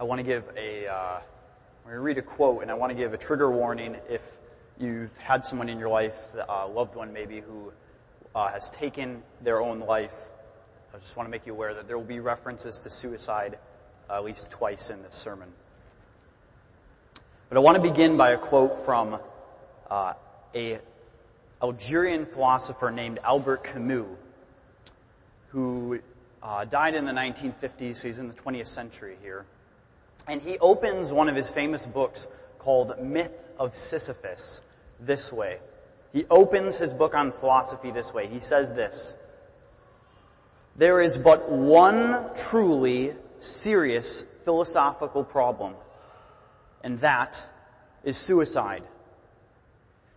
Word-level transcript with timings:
I 0.00 0.04
want 0.04 0.18
to 0.18 0.22
give 0.22 0.44
a, 0.56 0.86
uh, 0.86 1.18
I'm 1.18 1.84
going 1.84 1.94
to 1.96 2.00
read 2.00 2.16
a 2.16 2.22
quote 2.22 2.62
and 2.62 2.70
I 2.70 2.74
want 2.74 2.88
to 2.88 2.96
give 2.96 3.12
a 3.12 3.18
trigger 3.18 3.50
warning 3.50 3.98
if 4.08 4.22
you've 4.78 5.14
had 5.18 5.44
someone 5.44 5.68
in 5.68 5.78
your 5.78 5.90
life, 5.90 6.18
a 6.48 6.66
loved 6.66 6.96
one 6.96 7.12
maybe, 7.12 7.40
who 7.40 7.70
uh, 8.34 8.48
has 8.48 8.70
taken 8.70 9.22
their 9.42 9.60
own 9.60 9.80
life. 9.80 10.14
I 10.94 10.98
just 11.00 11.18
want 11.18 11.26
to 11.26 11.30
make 11.30 11.44
you 11.44 11.52
aware 11.52 11.74
that 11.74 11.86
there 11.86 11.98
will 11.98 12.06
be 12.06 12.18
references 12.18 12.78
to 12.78 12.88
suicide 12.88 13.58
uh, 14.08 14.14
at 14.14 14.24
least 14.24 14.50
twice 14.50 14.88
in 14.88 15.02
this 15.02 15.14
sermon. 15.14 15.52
But 17.50 17.58
I 17.58 17.60
want 17.60 17.76
to 17.76 17.82
begin 17.82 18.16
by 18.16 18.30
a 18.30 18.38
quote 18.38 18.78
from 18.86 19.18
uh, 19.90 20.14
a 20.54 20.78
Algerian 21.62 22.24
philosopher 22.24 22.90
named 22.90 23.18
Albert 23.22 23.64
Camus, 23.64 24.06
who 25.48 26.00
uh, 26.42 26.64
died 26.64 26.94
in 26.94 27.04
the 27.04 27.12
1950s, 27.12 27.96
so 27.96 28.08
he's 28.08 28.18
in 28.18 28.28
the 28.28 28.34
20th 28.34 28.68
century 28.68 29.18
here. 29.20 29.44
And 30.26 30.40
he 30.40 30.58
opens 30.58 31.12
one 31.12 31.28
of 31.28 31.36
his 31.36 31.50
famous 31.50 31.86
books 31.86 32.28
called 32.58 33.00
Myth 33.02 33.32
of 33.58 33.76
Sisyphus 33.76 34.62
this 34.98 35.32
way. 35.32 35.58
He 36.12 36.24
opens 36.30 36.76
his 36.76 36.92
book 36.92 37.14
on 37.14 37.32
philosophy 37.32 37.90
this 37.90 38.12
way. 38.12 38.26
He 38.26 38.40
says 38.40 38.74
this, 38.74 39.14
there 40.76 41.00
is 41.00 41.18
but 41.18 41.50
one 41.50 42.30
truly 42.48 43.14
serious 43.38 44.24
philosophical 44.44 45.24
problem, 45.24 45.74
and 46.82 46.98
that 47.00 47.44
is 48.04 48.16
suicide. 48.16 48.82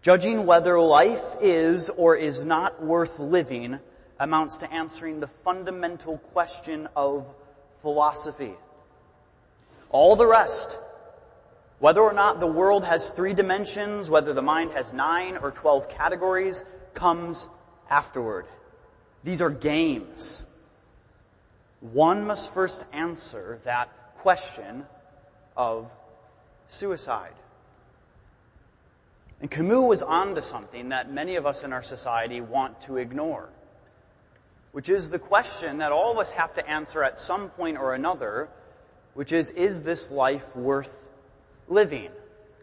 Judging 0.01 0.45
whether 0.45 0.79
life 0.79 1.23
is 1.41 1.89
or 1.89 2.15
is 2.15 2.43
not 2.43 2.83
worth 2.83 3.19
living 3.19 3.79
amounts 4.19 4.57
to 4.59 4.71
answering 4.71 5.19
the 5.19 5.27
fundamental 5.27 6.17
question 6.17 6.87
of 6.95 7.25
philosophy. 7.81 8.53
All 9.93 10.15
the 10.15 10.25
rest, 10.25 10.77
whether 11.77 12.01
or 12.01 12.13
not 12.13 12.39
the 12.39 12.47
world 12.47 12.83
has 12.83 13.11
three 13.11 13.33
dimensions, 13.33 14.09
whether 14.09 14.33
the 14.33 14.41
mind 14.41 14.71
has 14.71 14.91
nine 14.91 15.37
or 15.37 15.51
twelve 15.51 15.87
categories, 15.87 16.65
comes 16.95 17.47
afterward. 17.89 18.45
These 19.23 19.41
are 19.41 19.51
games. 19.51 20.45
One 21.79 22.25
must 22.25 22.53
first 22.53 22.85
answer 22.91 23.59
that 23.65 23.89
question 24.17 24.85
of 25.55 25.91
suicide. 26.67 27.33
And 29.41 29.51
Camus 29.51 29.77
was 29.77 30.01
onto 30.01 30.41
something 30.41 30.89
that 30.89 31.11
many 31.11 31.35
of 31.35 31.45
us 31.45 31.63
in 31.63 31.71
our 31.71 31.83
society 31.83 32.41
want 32.41 32.81
to 32.81 32.97
ignore, 32.97 33.47
which 34.71 34.89
is 34.89 35.11
the 35.11 35.19
question 35.19 35.77
that 35.77 35.91
all 35.91 36.13
of 36.13 36.17
us 36.17 36.31
have 36.31 36.55
to 36.55 36.67
answer 36.67 37.03
at 37.03 37.19
some 37.19 37.49
point 37.49 37.77
or 37.77 37.93
another, 37.93 38.49
which 39.13 39.31
is, 39.31 39.49
is 39.51 39.83
this 39.83 40.11
life 40.11 40.55
worth 40.55 40.93
living? 41.67 42.09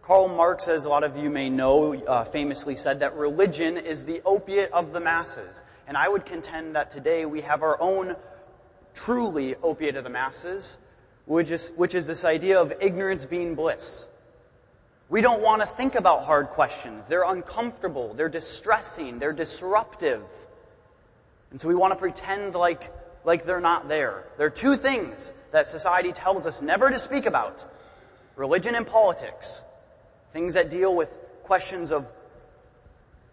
Karl 0.02 0.28
Marx, 0.28 0.66
as 0.66 0.84
a 0.86 0.88
lot 0.88 1.04
of 1.04 1.16
you 1.16 1.30
may 1.30 1.50
know, 1.50 1.94
uh, 1.94 2.24
famously 2.24 2.74
said 2.74 3.00
that 3.00 3.14
religion 3.16 3.76
is 3.76 4.04
the 4.04 4.22
opiate 4.24 4.72
of 4.72 4.92
the 4.92 5.00
masses. 5.00 5.62
And 5.86 5.96
I 5.96 6.08
would 6.08 6.24
contend 6.24 6.74
that 6.74 6.90
today 6.90 7.26
we 7.26 7.42
have 7.42 7.62
our 7.62 7.80
own 7.80 8.16
truly 8.94 9.54
opiate 9.62 9.96
of 9.96 10.04
the 10.04 10.10
masses, 10.10 10.78
which 11.26 11.50
is, 11.50 11.70
which 11.76 11.94
is 11.94 12.06
this 12.06 12.24
idea 12.24 12.60
of 12.60 12.72
ignorance 12.80 13.24
being 13.26 13.54
bliss. 13.54 14.08
We 15.08 15.20
don't 15.20 15.42
want 15.42 15.60
to 15.62 15.68
think 15.68 15.96
about 15.96 16.24
hard 16.24 16.48
questions. 16.48 17.08
They're 17.08 17.24
uncomfortable. 17.24 18.14
They're 18.14 18.28
distressing. 18.28 19.18
They're 19.18 19.32
disruptive. 19.32 20.22
And 21.50 21.60
so 21.60 21.68
we 21.68 21.74
want 21.74 21.92
to 21.92 21.98
pretend 21.98 22.54
like, 22.54 22.92
like 23.24 23.44
they're 23.44 23.60
not 23.60 23.88
there. 23.88 24.24
There 24.38 24.46
are 24.46 24.50
two 24.50 24.76
things 24.76 25.32
that 25.52 25.66
society 25.66 26.12
tells 26.12 26.46
us 26.46 26.62
never 26.62 26.90
to 26.90 26.98
speak 26.98 27.26
about. 27.26 27.64
Religion 28.36 28.74
and 28.74 28.86
politics. 28.86 29.62
Things 30.30 30.54
that 30.54 30.70
deal 30.70 30.94
with 30.94 31.10
questions 31.42 31.90
of 31.90 32.06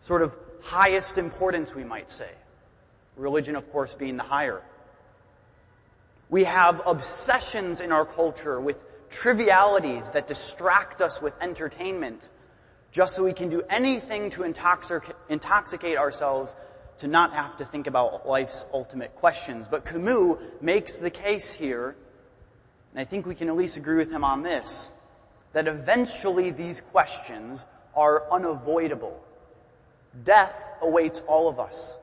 sort 0.02 0.22
of 0.22 0.36
highest 0.62 1.18
importance, 1.18 1.74
we 1.74 1.84
might 1.84 2.10
say. 2.12 2.30
Religion, 3.16 3.56
of 3.56 3.72
course, 3.72 3.94
being 3.94 4.18
the 4.18 4.24
higher. 4.24 4.62
We 6.30 6.44
have 6.44 6.82
obsessions 6.86 7.82
in 7.82 7.92
our 7.92 8.06
culture 8.06 8.60
with 8.60 8.78
trivialities 9.10 10.12
that 10.12 10.28
distract 10.28 11.02
us 11.02 11.22
with 11.22 11.34
entertainment 11.42 12.30
just 12.92 13.16
so 13.16 13.24
we 13.24 13.34
can 13.34 13.50
do 13.50 13.62
anything 13.70 14.30
to 14.32 14.42
intoxic- 14.42 15.14
intoxicate 15.30 15.98
ourselves 15.98 16.56
to 16.98 17.08
not 17.08 17.34
have 17.34 17.58
to 17.58 17.66
think 17.66 17.88
about 17.88 18.28
life's 18.28 18.66
ultimate 18.74 19.16
questions. 19.16 19.68
But 19.68 19.86
Camus 19.86 20.38
makes 20.62 20.98
the 20.98 21.12
case 21.12 21.52
here, 21.52 21.96
and 22.98 23.06
I 23.06 23.08
think 23.08 23.28
we 23.28 23.36
can 23.36 23.48
at 23.48 23.56
least 23.56 23.78
agree 23.78 23.98
with 23.98 24.12
him 24.12 24.24
on 24.24 24.42
this, 24.42 24.90
that 25.54 25.68
eventually 25.68 26.50
these 26.50 26.82
questions 26.82 27.64
are 27.96 28.24
unavoidable. 28.32 29.24
Death 30.24 30.56
awaits 30.82 31.22
all 31.28 31.48
of 31.48 31.60
us. 31.60 31.96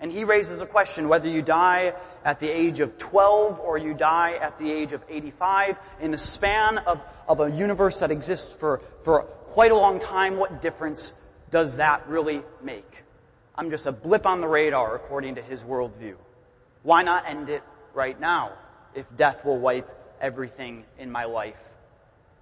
And 0.00 0.10
he 0.10 0.24
raises 0.24 0.60
a 0.60 0.66
question 0.66 1.08
whether 1.08 1.28
you 1.28 1.40
die 1.40 1.94
at 2.24 2.40
the 2.40 2.48
age 2.50 2.80
of 2.80 2.98
12 2.98 3.60
or 3.60 3.78
you 3.78 3.94
die 3.94 4.32
at 4.32 4.58
the 4.58 4.72
age 4.72 4.92
of 4.92 5.04
85 5.08 5.76
in 6.00 6.10
the 6.10 6.18
span 6.18 6.78
of, 6.78 7.00
of 7.28 7.38
a 7.38 7.48
universe 7.48 8.00
that 8.00 8.10
exists 8.10 8.52
for, 8.52 8.80
for 9.04 9.22
quite 9.22 9.70
a 9.70 9.76
long 9.76 10.00
time, 10.00 10.36
what 10.36 10.60
difference 10.60 11.12
does 11.52 11.76
that 11.76 12.08
really 12.08 12.42
make? 12.60 13.04
I'm 13.54 13.70
just 13.70 13.86
a 13.86 13.92
blip 13.92 14.26
on 14.26 14.40
the 14.40 14.48
radar 14.48 14.96
according 14.96 15.36
to 15.36 15.42
his 15.42 15.62
worldview. 15.62 16.16
Why 16.82 17.04
not 17.04 17.28
end 17.28 17.48
it 17.50 17.62
right 17.94 18.18
now 18.18 18.54
if 18.96 19.06
death 19.16 19.44
will 19.44 19.58
wipe 19.58 19.88
everything 20.20 20.84
in 20.98 21.10
my 21.10 21.24
life 21.24 21.60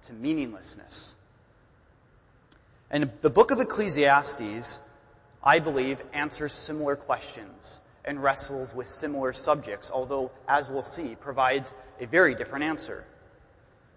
to 0.03 0.13
meaninglessness? 0.13 1.15
And 2.89 3.11
the 3.21 3.29
book 3.29 3.51
of 3.51 3.59
Ecclesiastes 3.59 4.79
I 5.47 5.59
believe, 5.59 6.01
answers 6.13 6.51
similar 6.51 6.97
questions 6.97 7.79
and 8.03 8.21
wrestles 8.21 8.75
with 8.75 8.89
similar 8.89 9.31
subjects, 9.31 9.89
although, 9.89 10.31
as 10.47 10.69
we'll 10.69 10.83
see, 10.83 11.15
provides 11.15 11.73
a 12.01 12.05
very 12.05 12.35
different 12.35 12.65
answer. 12.65 13.05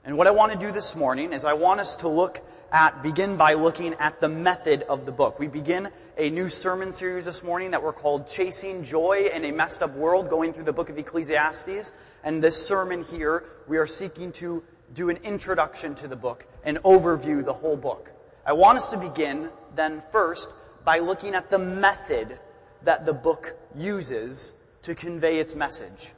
And 0.05 0.17
what 0.17 0.29
I 0.29 0.31
want 0.31 0.53
to 0.53 0.59
do 0.59 0.71
this 0.71 0.95
morning 0.95 1.33
is 1.33 1.45
I 1.45 1.55
want 1.55 1.81
us 1.81 1.97
to 1.97 2.09
look 2.09 2.41
at, 2.73 3.03
begin 3.03 3.37
by 3.37 3.55
looking 3.55 3.95
at 3.95 4.21
the 4.21 4.29
method 4.29 4.83
of 4.83 5.07
the 5.07 5.13
book. 5.13 5.41
We 5.41 5.49
begin 5.49 5.91
a 6.17 6.31
new 6.31 6.49
sermon 6.49 6.93
series 6.93 7.25
this 7.25 7.43
morning 7.43 7.73
that 7.73 7.83
we're 7.83 7.93
called 7.93 8.29
Chasing 8.29 8.85
Joy 8.85 9.31
in 9.35 9.45
a 9.45 9.51
Messed 9.51 9.83
Up 9.83 9.95
World, 9.97 10.31
going 10.31 10.53
through 10.53 10.65
the 10.65 10.73
book 10.73 10.89
of 10.89 10.99
Ecclesiastes. 10.99 11.91
And 12.23 12.43
this 12.43 12.67
sermon 12.67 13.05
here, 13.05 13.45
we 13.67 13.79
are 13.79 13.87
seeking 13.87 14.33
to 14.33 14.63
do 14.95 15.09
an 15.09 15.19
introduction 15.19 15.95
to 15.97 16.09
the 16.09 16.17
book, 16.17 16.47
and 16.65 16.79
overview 16.79 17.45
the 17.45 17.53
whole 17.53 17.77
book. 17.77 18.13
I 18.45 18.53
want 18.53 18.79
us 18.79 18.91
to 18.91 18.99
begin 18.99 19.51
then 19.75 20.03
first 20.11 20.51
by 20.85 20.99
looking 20.99 21.35
at 21.35 21.51
the 21.51 21.59
method 21.59 22.39
that 22.83 23.07
the 23.07 23.13
book 23.13 23.57
uses 23.75 24.53
to 24.83 24.95
convey 24.95 25.39
its 25.39 25.55
message. 25.55 26.13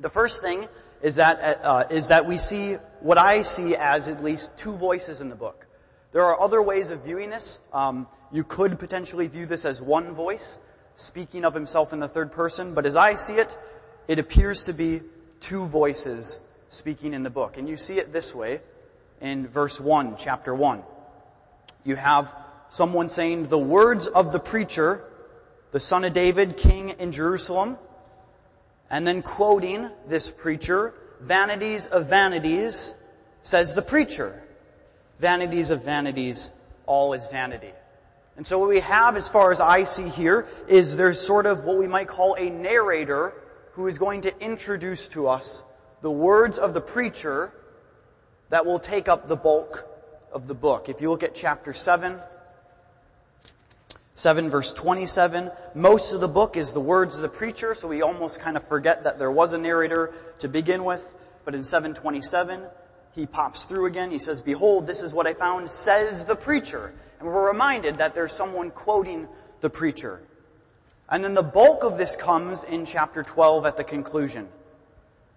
The 0.00 0.08
first 0.08 0.42
thing 0.42 0.66
is 1.00 1.16
that, 1.16 1.60
uh, 1.64 1.84
is 1.90 2.08
that 2.08 2.26
we 2.26 2.38
see 2.38 2.74
what 3.00 3.18
I 3.18 3.42
see 3.42 3.76
as 3.76 4.08
at 4.08 4.22
least 4.22 4.58
two 4.58 4.72
voices 4.72 5.20
in 5.20 5.28
the 5.28 5.36
book. 5.36 5.66
There 6.10 6.24
are 6.24 6.40
other 6.40 6.60
ways 6.60 6.90
of 6.90 7.04
viewing 7.04 7.30
this. 7.30 7.58
Um, 7.72 8.08
you 8.32 8.42
could 8.42 8.78
potentially 8.78 9.28
view 9.28 9.46
this 9.46 9.64
as 9.64 9.80
one 9.80 10.14
voice, 10.14 10.58
speaking 10.94 11.44
of 11.44 11.54
himself 11.54 11.92
in 11.92 12.00
the 12.00 12.08
third 12.08 12.32
person, 12.32 12.74
but 12.74 12.86
as 12.86 12.96
I 12.96 13.14
see 13.14 13.34
it, 13.34 13.56
it 14.08 14.18
appears 14.18 14.64
to 14.64 14.72
be 14.72 15.02
two 15.38 15.66
voices 15.66 16.40
speaking 16.68 17.12
in 17.12 17.22
the 17.22 17.30
book. 17.30 17.58
And 17.58 17.68
you 17.68 17.76
see 17.76 17.98
it 17.98 18.12
this 18.12 18.34
way 18.34 18.60
in 19.20 19.46
verse 19.46 19.78
1, 19.78 20.16
chapter 20.18 20.54
1. 20.54 20.82
You 21.84 21.96
have 21.96 22.34
someone 22.70 23.10
saying 23.10 23.48
the 23.48 23.58
words 23.58 24.06
of 24.06 24.32
the 24.32 24.38
preacher, 24.38 25.04
the 25.72 25.80
son 25.80 26.04
of 26.04 26.14
David, 26.14 26.56
king 26.56 26.90
in 26.98 27.12
Jerusalem, 27.12 27.78
and 28.90 29.06
then 29.06 29.22
quoting 29.22 29.90
this 30.08 30.30
preacher, 30.30 30.94
vanities 31.20 31.86
of 31.86 32.08
vanities, 32.08 32.94
says 33.42 33.74
the 33.74 33.82
preacher. 33.82 34.42
Vanities 35.20 35.70
of 35.70 35.84
vanities, 35.84 36.50
all 36.86 37.12
is 37.12 37.28
vanity. 37.28 37.72
And 38.36 38.46
so 38.46 38.58
what 38.58 38.68
we 38.68 38.80
have 38.80 39.16
as 39.16 39.28
far 39.28 39.50
as 39.50 39.60
I 39.60 39.84
see 39.84 40.08
here 40.08 40.46
is 40.68 40.96
there's 40.96 41.20
sort 41.20 41.44
of 41.44 41.64
what 41.64 41.76
we 41.76 41.88
might 41.88 42.08
call 42.08 42.34
a 42.34 42.48
narrator 42.48 43.34
who 43.78 43.86
is 43.86 43.96
going 43.96 44.22
to 44.22 44.40
introduce 44.40 45.08
to 45.08 45.28
us 45.28 45.62
the 46.00 46.10
words 46.10 46.58
of 46.58 46.74
the 46.74 46.80
preacher 46.80 47.52
that 48.48 48.66
will 48.66 48.80
take 48.80 49.06
up 49.06 49.28
the 49.28 49.36
bulk 49.36 49.88
of 50.32 50.48
the 50.48 50.54
book. 50.54 50.88
If 50.88 51.00
you 51.00 51.10
look 51.10 51.22
at 51.22 51.32
chapter 51.32 51.72
7, 51.72 52.18
7 54.16 54.50
verse 54.50 54.72
27. 54.72 55.52
Most 55.76 56.12
of 56.12 56.20
the 56.20 56.26
book 56.26 56.56
is 56.56 56.72
the 56.72 56.80
words 56.80 57.14
of 57.14 57.22
the 57.22 57.28
preacher, 57.28 57.72
so 57.72 57.86
we 57.86 58.02
almost 58.02 58.40
kind 58.40 58.56
of 58.56 58.66
forget 58.66 59.04
that 59.04 59.20
there 59.20 59.30
was 59.30 59.52
a 59.52 59.58
narrator 59.58 60.12
to 60.40 60.48
begin 60.48 60.82
with. 60.82 61.14
But 61.44 61.54
in 61.54 61.62
727, 61.62 62.60
he 63.14 63.26
pops 63.26 63.66
through 63.66 63.86
again. 63.86 64.10
He 64.10 64.18
says, 64.18 64.40
behold, 64.40 64.88
this 64.88 65.02
is 65.02 65.14
what 65.14 65.28
I 65.28 65.34
found, 65.34 65.70
says 65.70 66.24
the 66.24 66.34
preacher. 66.34 66.92
And 67.20 67.28
we're 67.28 67.46
reminded 67.46 67.98
that 67.98 68.16
there's 68.16 68.32
someone 68.32 68.72
quoting 68.72 69.28
the 69.60 69.70
preacher. 69.70 70.20
And 71.08 71.24
then 71.24 71.34
the 71.34 71.42
bulk 71.42 71.84
of 71.84 71.96
this 71.96 72.16
comes 72.16 72.64
in 72.64 72.84
chapter 72.84 73.22
12 73.22 73.66
at 73.66 73.76
the 73.76 73.84
conclusion. 73.84 74.48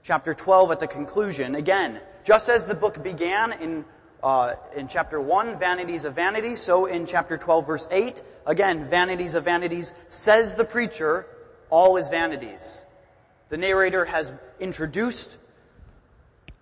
Chapter 0.04 0.34
12 0.34 0.72
at 0.72 0.80
the 0.80 0.88
conclusion, 0.88 1.56
again, 1.56 2.00
just 2.24 2.50
as 2.50 2.66
the 2.66 2.76
book 2.76 3.04
began 3.04 3.54
in 3.54 3.86
uh, 4.24 4.56
in 4.76 4.88
chapter 4.88 5.20
1, 5.20 5.58
vanities 5.58 6.06
of 6.06 6.14
vanities. 6.14 6.62
So 6.62 6.86
in 6.86 7.06
chapter 7.06 7.38
12 7.38 7.66
verse 7.66 7.88
8, 7.90 8.22
again, 8.46 8.90
vanities 8.90 9.36
of 9.36 9.46
vanities, 9.46 9.94
says 10.10 10.56
the 10.56 10.66
preacher, 10.66 11.26
all 11.70 11.98
is 11.98 12.10
vanities. 12.10 12.82
The 13.50 13.58
narrator 13.58 14.06
has 14.06 14.34
introduced 14.60 15.38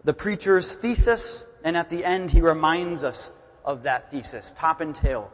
the 0.04 0.14
preacher's 0.14 0.74
thesis, 0.76 1.46
and 1.64 1.76
at 1.76 1.90
the 1.90 2.06
end 2.06 2.32
he 2.32 2.42
reminds 2.42 3.04
us 3.04 3.30
of 3.66 3.84
that 3.84 4.12
thesis, 4.12 4.54
top 4.58 4.82
and 4.82 4.96
tail. 4.96 5.32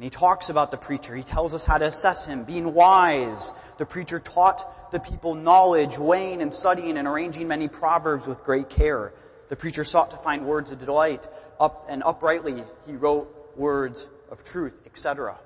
And 0.00 0.04
he 0.06 0.08
talks 0.08 0.48
about 0.48 0.70
the 0.70 0.78
preacher. 0.78 1.14
He 1.14 1.22
tells 1.22 1.52
us 1.52 1.62
how 1.62 1.76
to 1.76 1.84
assess 1.84 2.24
him, 2.24 2.44
being 2.44 2.72
wise. 2.72 3.52
The 3.76 3.84
preacher 3.84 4.18
taught 4.18 4.90
the 4.92 4.98
people 4.98 5.34
knowledge, 5.34 5.98
weighing 5.98 6.40
and 6.40 6.54
studying 6.54 6.96
and 6.96 7.06
arranging 7.06 7.48
many 7.48 7.68
proverbs 7.68 8.26
with 8.26 8.42
great 8.42 8.70
care. 8.70 9.12
The 9.50 9.56
preacher 9.56 9.84
sought 9.84 10.10
to 10.12 10.16
find 10.16 10.46
words 10.46 10.72
of 10.72 10.78
delight, 10.78 11.28
up 11.60 11.84
and 11.90 12.02
uprightly 12.02 12.64
he 12.86 12.94
wrote 12.94 13.52
words 13.58 14.08
of 14.30 14.42
truth, 14.42 14.80
etc. 14.86 15.38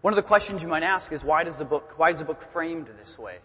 One 0.00 0.12
of 0.12 0.16
the 0.16 0.22
questions 0.22 0.60
you 0.60 0.68
might 0.68 0.82
ask 0.82 1.12
is 1.12 1.22
why 1.22 1.44
does 1.44 1.58
the 1.58 1.64
book, 1.64 1.94
why 1.96 2.10
is 2.10 2.18
the 2.18 2.24
book 2.24 2.42
framed 2.42 2.88
this 2.98 3.16
way? 3.16 3.38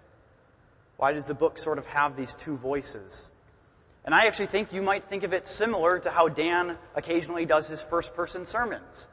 Why 0.97 1.13
does 1.13 1.25
the 1.25 1.35
book 1.35 1.59
sort 1.59 1.77
of 1.77 1.85
have 1.85 2.17
these 2.17 2.33
two 2.33 2.57
voices? 2.57 3.29
And 4.05 4.15
I 4.15 4.25
actually 4.25 4.47
think 4.47 4.73
you 4.73 4.81
might 4.81 5.03
think 5.03 5.21
of 5.21 5.33
it 5.33 5.45
similar 5.45 5.99
to 5.99 6.09
how 6.09 6.29
Dan 6.29 6.77
occasionally 6.95 7.45
does 7.45 7.67
his 7.67 7.79
first 7.79 8.15
person 8.15 8.47
sermons. 8.47 9.07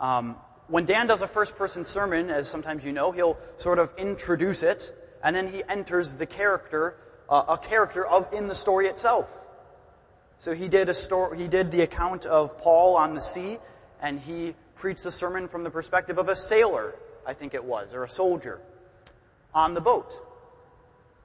Um, 0.00 0.36
when 0.68 0.84
Dan 0.84 1.06
does 1.06 1.22
a 1.22 1.28
first 1.28 1.56
person 1.56 1.84
sermon, 1.84 2.30
as 2.30 2.48
sometimes 2.48 2.84
you 2.84 2.92
know, 2.92 3.12
he'll 3.12 3.38
sort 3.56 3.78
of 3.78 3.92
introduce 3.96 4.62
it, 4.62 4.92
and 5.22 5.34
then 5.34 5.46
he 5.46 5.62
enters 5.68 6.16
the 6.16 6.26
character, 6.26 6.96
uh, 7.28 7.44
a 7.48 7.58
character 7.58 8.06
of 8.06 8.32
in 8.32 8.48
the 8.48 8.54
story 8.54 8.88
itself. 8.88 9.28
So 10.38 10.52
he 10.52 10.68
did 10.68 10.88
a 10.88 10.94
story, 10.94 11.38
he 11.38 11.48
did 11.48 11.70
the 11.70 11.82
account 11.82 12.26
of 12.26 12.58
Paul 12.58 12.96
on 12.96 13.14
the 13.14 13.20
sea, 13.20 13.58
and 14.02 14.20
he 14.20 14.54
preached 14.74 15.06
a 15.06 15.10
sermon 15.10 15.48
from 15.48 15.64
the 15.64 15.70
perspective 15.70 16.18
of 16.18 16.28
a 16.28 16.36
sailor, 16.36 16.94
I 17.26 17.32
think 17.32 17.54
it 17.54 17.64
was, 17.64 17.94
or 17.94 18.04
a 18.04 18.08
soldier, 18.08 18.60
on 19.54 19.74
the 19.74 19.80
boat. 19.80 20.12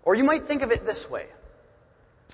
Or 0.04 0.16
you 0.16 0.24
might 0.24 0.48
think 0.48 0.62
of 0.62 0.72
it 0.72 0.86
this 0.86 1.10
way. 1.10 1.26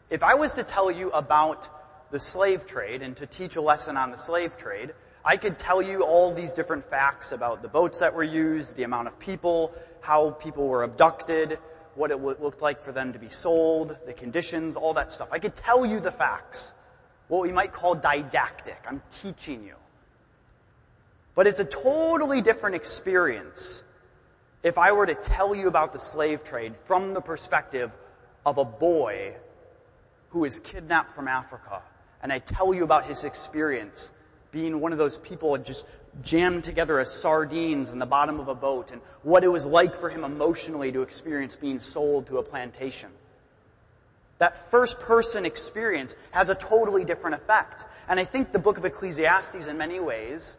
If 0.09 0.23
I 0.23 0.35
was 0.35 0.53
to 0.53 0.63
tell 0.63 0.91
you 0.91 1.09
about 1.09 1.67
the 2.11 2.19
slave 2.19 2.67
trade 2.67 3.01
and 3.01 3.17
to 3.17 3.25
teach 3.25 3.55
a 3.55 3.61
lesson 3.61 3.97
on 3.97 4.11
the 4.11 4.17
slave 4.17 4.55
trade, 4.55 4.93
I 5.27 5.35
could 5.35 5.59
tell 5.59 5.81
you 5.81 6.03
all 6.03 6.33
these 6.33 6.53
different 6.53 6.85
facts 6.85 7.33
about 7.33 7.61
the 7.61 7.67
boats 7.67 7.99
that 7.99 8.15
were 8.15 8.23
used, 8.23 8.77
the 8.77 8.83
amount 8.83 9.09
of 9.09 9.19
people, 9.19 9.73
how 9.99 10.29
people 10.29 10.69
were 10.69 10.83
abducted, 10.83 11.59
what 11.95 12.11
it 12.11 12.21
looked 12.21 12.61
like 12.61 12.81
for 12.81 12.93
them 12.93 13.11
to 13.11 13.19
be 13.19 13.27
sold, 13.27 13.97
the 14.05 14.13
conditions, 14.13 14.77
all 14.77 14.93
that 14.93 15.11
stuff. 15.11 15.27
I 15.29 15.39
could 15.39 15.53
tell 15.53 15.85
you 15.85 15.99
the 15.99 16.13
facts. 16.13 16.71
What 17.27 17.41
we 17.41 17.51
might 17.51 17.73
call 17.73 17.93
didactic. 17.93 18.77
I'm 18.87 19.01
teaching 19.21 19.65
you. 19.65 19.75
But 21.35 21.45
it's 21.45 21.59
a 21.59 21.65
totally 21.65 22.41
different 22.41 22.77
experience 22.77 23.83
if 24.63 24.77
I 24.77 24.93
were 24.93 25.07
to 25.07 25.15
tell 25.15 25.53
you 25.53 25.67
about 25.67 25.91
the 25.91 25.99
slave 25.99 26.45
trade 26.45 26.73
from 26.85 27.13
the 27.13 27.21
perspective 27.21 27.91
of 28.45 28.59
a 28.59 28.65
boy 28.65 29.33
who 30.29 30.45
is 30.45 30.61
kidnapped 30.61 31.11
from 31.11 31.27
Africa, 31.27 31.81
and 32.23 32.31
I 32.31 32.39
tell 32.39 32.73
you 32.73 32.85
about 32.85 33.07
his 33.07 33.25
experience 33.25 34.09
being 34.51 34.79
one 34.79 34.91
of 34.91 34.97
those 34.97 35.17
people 35.19 35.57
just 35.57 35.87
jammed 36.21 36.63
together 36.63 36.99
as 36.99 37.11
sardines 37.11 37.91
in 37.91 37.99
the 37.99 38.05
bottom 38.05 38.39
of 38.39 38.47
a 38.47 38.55
boat 38.55 38.91
and 38.91 39.01
what 39.23 39.43
it 39.43 39.47
was 39.47 39.65
like 39.65 39.95
for 39.95 40.09
him 40.09 40.23
emotionally 40.23 40.91
to 40.91 41.01
experience 41.01 41.55
being 41.55 41.79
sold 41.79 42.27
to 42.27 42.37
a 42.37 42.43
plantation. 42.43 43.09
That 44.39 44.69
first 44.69 44.99
person 44.99 45.45
experience 45.45 46.15
has 46.31 46.49
a 46.49 46.55
totally 46.55 47.03
different 47.03 47.35
effect. 47.35 47.85
And 48.07 48.19
I 48.19 48.25
think 48.25 48.51
the 48.51 48.59
book 48.59 48.77
of 48.77 48.85
Ecclesiastes 48.85 49.65
in 49.67 49.77
many 49.77 49.99
ways 49.99 50.57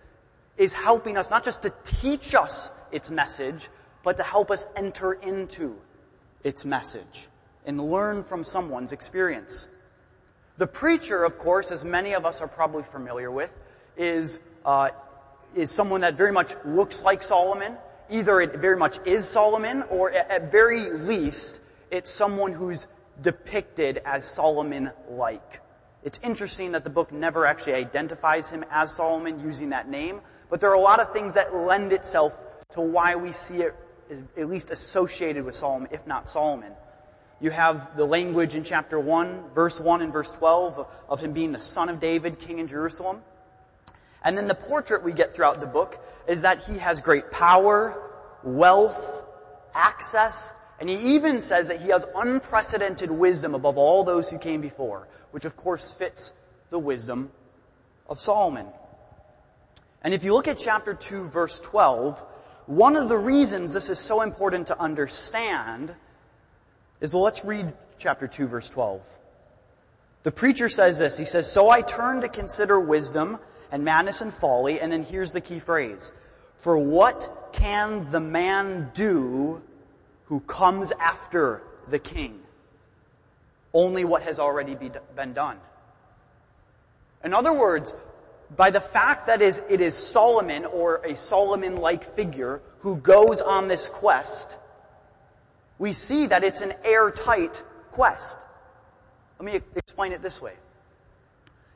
is 0.56 0.72
helping 0.72 1.16
us 1.16 1.30
not 1.30 1.44
just 1.44 1.62
to 1.62 1.72
teach 1.84 2.34
us 2.34 2.70
its 2.90 3.10
message, 3.10 3.68
but 4.02 4.16
to 4.16 4.22
help 4.22 4.50
us 4.50 4.66
enter 4.74 5.12
into 5.12 5.76
its 6.42 6.64
message 6.64 7.28
and 7.66 7.80
learn 7.80 8.24
from 8.24 8.44
someone's 8.44 8.92
experience. 8.92 9.68
The 10.56 10.66
preacher, 10.66 11.22
of 11.22 11.38
course, 11.38 11.70
as 11.70 11.84
many 11.84 12.14
of 12.14 12.26
us 12.26 12.40
are 12.40 12.48
probably 12.48 12.82
familiar 12.82 13.30
with, 13.30 13.52
is, 13.98 14.38
uh, 14.64 14.90
is 15.54 15.70
someone 15.70 16.00
that 16.02 16.14
very 16.14 16.32
much 16.32 16.54
looks 16.64 17.02
like 17.02 17.22
Solomon. 17.22 17.76
Either 18.10 18.40
it 18.40 18.54
very 18.54 18.76
much 18.76 18.98
is 19.06 19.28
Solomon, 19.28 19.82
or 19.90 20.10
at 20.10 20.50
very 20.50 20.90
least, 20.92 21.60
it's 21.90 22.10
someone 22.10 22.52
who's 22.52 22.86
depicted 23.20 24.00
as 24.04 24.24
Solomon-like. 24.24 25.60
It's 26.04 26.20
interesting 26.22 26.72
that 26.72 26.84
the 26.84 26.90
book 26.90 27.12
never 27.12 27.44
actually 27.44 27.74
identifies 27.74 28.48
him 28.48 28.64
as 28.70 28.94
Solomon 28.94 29.40
using 29.40 29.70
that 29.70 29.88
name, 29.88 30.20
but 30.48 30.60
there 30.60 30.70
are 30.70 30.74
a 30.74 30.80
lot 30.80 31.00
of 31.00 31.12
things 31.12 31.34
that 31.34 31.54
lend 31.54 31.92
itself 31.92 32.32
to 32.72 32.80
why 32.80 33.16
we 33.16 33.32
see 33.32 33.62
it 33.62 33.74
at 34.36 34.48
least 34.48 34.70
associated 34.70 35.44
with 35.44 35.54
Solomon, 35.54 35.88
if 35.90 36.06
not 36.06 36.28
Solomon. 36.28 36.72
You 37.40 37.50
have 37.50 37.96
the 37.96 38.04
language 38.04 38.54
in 38.54 38.64
chapter 38.64 38.98
1, 38.98 39.50
verse 39.54 39.78
1 39.78 40.02
and 40.02 40.12
verse 40.12 40.34
12 40.36 40.86
of 41.08 41.20
him 41.20 41.32
being 41.32 41.52
the 41.52 41.60
son 41.60 41.88
of 41.88 42.00
David, 42.00 42.38
king 42.38 42.58
in 42.58 42.66
Jerusalem. 42.66 43.22
And 44.22 44.36
then 44.36 44.46
the 44.46 44.54
portrait 44.54 45.02
we 45.02 45.12
get 45.12 45.34
throughout 45.34 45.60
the 45.60 45.66
book 45.66 45.98
is 46.26 46.42
that 46.42 46.60
he 46.60 46.78
has 46.78 47.00
great 47.00 47.30
power, 47.30 48.00
wealth, 48.42 49.24
access, 49.74 50.52
and 50.80 50.88
he 50.88 51.16
even 51.16 51.40
says 51.40 51.68
that 51.68 51.80
he 51.80 51.88
has 51.88 52.06
unprecedented 52.14 53.10
wisdom 53.10 53.54
above 53.54 53.78
all 53.78 54.04
those 54.04 54.28
who 54.28 54.38
came 54.38 54.60
before, 54.60 55.08
which 55.32 55.44
of 55.44 55.56
course 55.56 55.90
fits 55.90 56.32
the 56.70 56.78
wisdom 56.78 57.30
of 58.08 58.20
Solomon. 58.20 58.66
And 60.02 60.14
if 60.14 60.24
you 60.24 60.32
look 60.32 60.46
at 60.46 60.58
chapter 60.58 60.94
2 60.94 61.24
verse 61.24 61.58
12, 61.60 62.18
one 62.66 62.96
of 62.96 63.08
the 63.08 63.18
reasons 63.18 63.72
this 63.72 63.88
is 63.88 63.98
so 63.98 64.22
important 64.22 64.68
to 64.68 64.78
understand 64.78 65.94
is, 67.00 67.12
well, 67.12 67.22
let's 67.22 67.44
read 67.44 67.72
chapter 67.98 68.28
2 68.28 68.46
verse 68.46 68.68
12. 68.70 69.00
The 70.22 70.30
preacher 70.30 70.68
says 70.68 70.98
this, 70.98 71.16
he 71.16 71.24
says, 71.24 71.50
So 71.50 71.70
I 71.70 71.82
turn 71.82 72.20
to 72.20 72.28
consider 72.28 72.78
wisdom 72.78 73.38
and 73.70 73.84
madness 73.84 74.20
and 74.20 74.32
folly, 74.32 74.80
and 74.80 74.92
then 74.92 75.02
here's 75.02 75.32
the 75.32 75.40
key 75.40 75.58
phrase. 75.58 76.12
For 76.58 76.76
what 76.78 77.50
can 77.52 78.10
the 78.10 78.20
man 78.20 78.90
do 78.94 79.62
who 80.26 80.40
comes 80.40 80.92
after 80.92 81.62
the 81.88 81.98
king? 81.98 82.40
Only 83.72 84.04
what 84.04 84.22
has 84.22 84.38
already 84.38 84.74
been 84.74 85.32
done. 85.34 85.58
In 87.22 87.34
other 87.34 87.52
words, 87.52 87.94
by 88.56 88.70
the 88.70 88.80
fact 88.80 89.26
that 89.26 89.42
it 89.42 89.80
is 89.80 89.94
Solomon 89.94 90.64
or 90.64 90.96
a 91.04 91.16
Solomon-like 91.16 92.16
figure 92.16 92.62
who 92.80 92.96
goes 92.96 93.40
on 93.40 93.68
this 93.68 93.88
quest, 93.88 94.56
we 95.78 95.92
see 95.92 96.26
that 96.26 96.44
it's 96.44 96.60
an 96.60 96.74
airtight 96.84 97.62
quest. 97.92 98.38
Let 99.38 99.44
me 99.52 99.60
explain 99.76 100.12
it 100.12 100.22
this 100.22 100.40
way. 100.40 100.54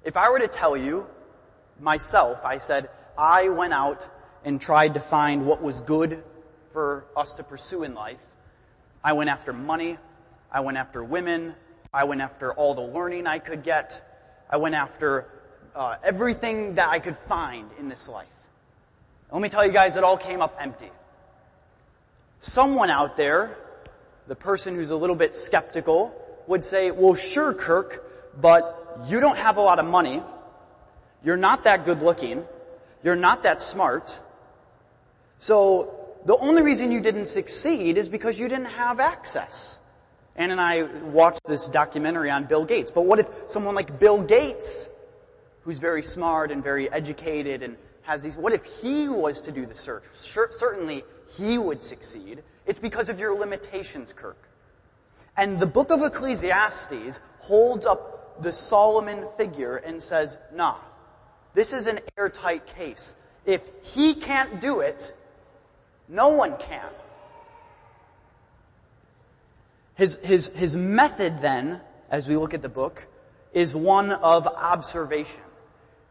If 0.03 0.17
I 0.17 0.31
were 0.31 0.39
to 0.39 0.49
tell 0.49 0.77
you, 0.77 1.07
myself, 1.83 2.45
I 2.45 2.59
said, 2.59 2.89
I 3.19 3.49
went 3.49 3.73
out 3.73 4.09
and 4.45 4.61
tried 4.61 4.95
to 4.95 5.01
find 5.01 5.47
what 5.47 5.61
was 5.61 5.81
good 5.83 6.23
for 6.73 7.05
us 7.17 7.35
to 7.35 7.43
pursue 7.43 7.83
in 7.83 7.95
life. 7.95 8.21
I 9.05 9.13
went 9.13 9.31
after 9.31 9.53
money. 9.53 9.99
I 10.51 10.61
went 10.61 10.79
after 10.79 11.03
women. 11.03 11.55
I 11.93 12.05
went 12.05 12.21
after 12.21 12.53
all 12.53 12.75
the 12.75 12.83
learning 12.83 13.27
I 13.27 13.39
could 13.39 13.63
get. 13.63 14.01
I 14.49 14.57
went 14.57 14.75
after 14.75 15.27
uh, 15.75 15.97
everything 16.03 16.77
that 16.77 16.89
I 16.89 16.99
could 16.99 17.19
find 17.29 17.69
in 17.79 17.89
this 17.89 18.09
life. 18.09 18.29
Let 19.31 19.43
me 19.43 19.49
tell 19.49 19.67
you 19.67 19.73
guys, 19.73 19.97
it 19.97 20.05
all 20.05 20.19
came 20.19 20.41
up 20.41 20.57
empty. 20.61 20.91
Someone 22.41 22.91
out 22.91 23.17
there, 23.17 23.57
the 24.27 24.35
person 24.35 24.75
who's 24.75 24.91
a 24.91 24.97
little 24.97 25.17
bit 25.17 25.35
skeptical, 25.35 26.15
would 26.47 26.65
say, 26.65 26.91
well 26.91 27.15
sure 27.15 27.55
Kirk, 27.55 28.05
but 28.39 29.01
you 29.07 29.21
don't 29.21 29.39
have 29.39 29.57
a 29.57 29.63
lot 29.63 29.79
of 29.79 29.87
money. 29.87 30.23
You're 31.25 31.37
not 31.37 31.65
that 31.65 31.85
good 31.85 32.03
looking. 32.03 32.45
You're 33.03 33.17
not 33.17 33.43
that 33.43 33.61
smart. 33.61 34.19
So 35.39 35.95
the 36.25 36.37
only 36.37 36.63
reason 36.63 36.93
you 36.93 37.01
didn't 37.01 37.27
succeed 37.27 37.99
is 37.99 38.09
because 38.09 38.39
you 38.39 38.49
didn't 38.49 38.67
have 38.67 39.01
access. 39.01 39.79
Ann 40.37 40.51
and 40.51 40.61
I 40.61 40.83
watched 40.83 41.45
this 41.47 41.69
documentary 41.69 42.31
on 42.31 42.45
Bill 42.45 42.65
Gates. 42.65 42.91
But 42.91 43.03
what 43.03 43.19
if 43.19 43.27
someone 43.49 43.75
like 43.75 43.99
Bill 43.99 44.23
Gates 44.23 44.89
who's 45.63 45.79
very 45.79 46.03
smart 46.03 46.51
and 46.51 46.63
very 46.63 46.91
educated 46.91 47.63
and 47.63 47.77
has 48.03 48.23
these, 48.23 48.37
what 48.37 48.53
if 48.53 48.65
he 48.65 49.09
was 49.09 49.43
to 49.43 49.53
do 49.53 49.67
the 49.67 49.75
search? 49.75 50.05
Sure, 50.23 50.49
certainly 50.51 51.05
he 51.37 51.59
would 51.59 51.83
succeed. 51.83 52.43
It's 52.67 52.81
because 52.81 53.09
of 53.09 53.19
your 53.19 53.35
limitations, 53.35 54.13
Kirk. 54.13 54.39
And 55.37 55.61
the 55.61 55.67
book 55.67 55.91
of 55.91 56.03
Ecclesiastes 56.03 57.21
holds 57.39 57.87
up 57.87 58.43
the 58.43 58.53
Solomon 58.53 59.27
figure 59.37 59.77
and 59.77 60.03
says, 60.03 60.37
nah, 60.53 60.77
this 61.55 61.73
is 61.73 61.87
an 61.87 62.01
airtight 62.17 62.67
case. 62.67 63.15
If 63.45 63.63
he 63.83 64.15
can't 64.15 64.61
do 64.61 64.81
it, 64.81 65.15
no 66.09 66.31
one 66.31 66.57
can. 66.59 66.89
His, 69.95 70.17
his, 70.17 70.49
his 70.49 70.75
method 70.75 71.41
then, 71.43 71.81
as 72.11 72.29
we 72.29 72.37
look 72.37 72.55
at 72.55 72.63
the 72.63 72.69
book, 72.69 73.07
is 73.53 73.75
one 73.75 74.13
of 74.13 74.47
observation. 74.47 75.41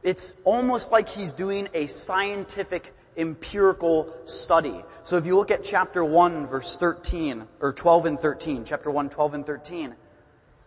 It's 0.03 0.33
almost 0.43 0.91
like 0.91 1.09
he's 1.09 1.33
doing 1.33 1.69
a 1.73 1.87
scientific 1.87 2.93
empirical 3.17 4.13
study. 4.25 4.83
So 5.03 5.17
if 5.17 5.25
you 5.25 5.35
look 5.35 5.51
at 5.51 5.63
chapter 5.63 6.03
1 6.03 6.47
verse 6.47 6.77
13, 6.77 7.47
or 7.59 7.73
12 7.73 8.05
and 8.05 8.19
13, 8.19 8.65
chapter 8.65 8.89
1, 8.89 9.09
12 9.09 9.33
and 9.33 9.45
13, 9.45 9.95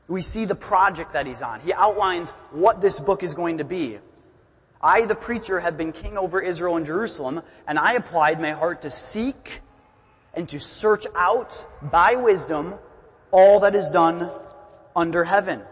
we 0.06 0.20
see 0.20 0.44
the 0.44 0.54
project 0.54 1.14
that 1.14 1.26
he's 1.26 1.42
on. 1.42 1.60
He 1.60 1.72
outlines 1.72 2.30
what 2.50 2.80
this 2.80 3.00
book 3.00 3.22
is 3.22 3.34
going 3.34 3.58
to 3.58 3.64
be. 3.64 3.98
I, 4.84 5.06
the 5.06 5.14
preacher, 5.14 5.58
have 5.58 5.78
been 5.78 5.92
king 5.92 6.18
over 6.18 6.38
Israel 6.40 6.76
and 6.76 6.84
Jerusalem, 6.84 7.40
and 7.66 7.78
I 7.78 7.94
applied 7.94 8.38
my 8.38 8.50
heart 8.50 8.82
to 8.82 8.90
seek 8.90 9.62
and 10.34 10.46
to 10.50 10.60
search 10.60 11.06
out 11.16 11.64
by 11.80 12.16
wisdom 12.16 12.74
all 13.30 13.60
that 13.60 13.74
is 13.74 13.90
done 13.90 14.30
under 14.94 15.24
heaven. 15.24 15.62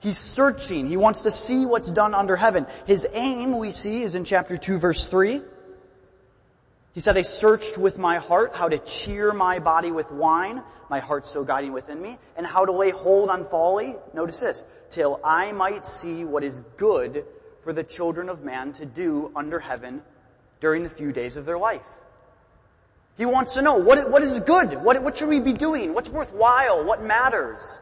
He's 0.00 0.18
searching. 0.18 0.88
He 0.88 0.96
wants 0.96 1.22
to 1.22 1.30
see 1.30 1.64
what's 1.64 1.88
done 1.88 2.12
under 2.12 2.34
heaven. 2.34 2.66
His 2.84 3.06
aim, 3.12 3.56
we 3.56 3.70
see, 3.70 4.02
is 4.02 4.16
in 4.16 4.24
chapter 4.24 4.56
2 4.56 4.78
verse 4.78 5.06
3. 5.06 5.40
He 6.92 6.98
said, 6.98 7.16
I 7.16 7.22
searched 7.22 7.78
with 7.78 7.96
my 7.96 8.18
heart 8.18 8.56
how 8.56 8.68
to 8.68 8.78
cheer 8.78 9.32
my 9.32 9.60
body 9.60 9.92
with 9.92 10.10
wine, 10.10 10.64
my 10.88 10.98
heart 10.98 11.26
still 11.26 11.44
guiding 11.44 11.72
within 11.72 12.02
me, 12.02 12.18
and 12.36 12.44
how 12.44 12.64
to 12.64 12.72
lay 12.72 12.90
hold 12.90 13.30
on 13.30 13.48
folly, 13.48 13.94
notice 14.12 14.40
this, 14.40 14.66
till 14.90 15.20
I 15.22 15.52
might 15.52 15.86
see 15.86 16.24
what 16.24 16.42
is 16.42 16.60
good 16.76 17.24
for 17.62 17.72
the 17.72 17.84
children 17.84 18.28
of 18.28 18.42
man 18.42 18.72
to 18.74 18.86
do 18.86 19.30
under 19.36 19.58
heaven 19.58 20.02
during 20.60 20.82
the 20.82 20.90
few 20.90 21.12
days 21.12 21.36
of 21.36 21.46
their 21.46 21.58
life. 21.58 21.86
He 23.16 23.26
wants 23.26 23.54
to 23.54 23.62
know 23.62 23.74
what, 23.74 24.10
what 24.10 24.22
is 24.22 24.40
good? 24.40 24.82
What, 24.82 25.02
what 25.02 25.18
should 25.18 25.28
we 25.28 25.40
be 25.40 25.52
doing? 25.52 25.92
What's 25.92 26.08
worthwhile? 26.08 26.84
What 26.84 27.02
matters? 27.02 27.80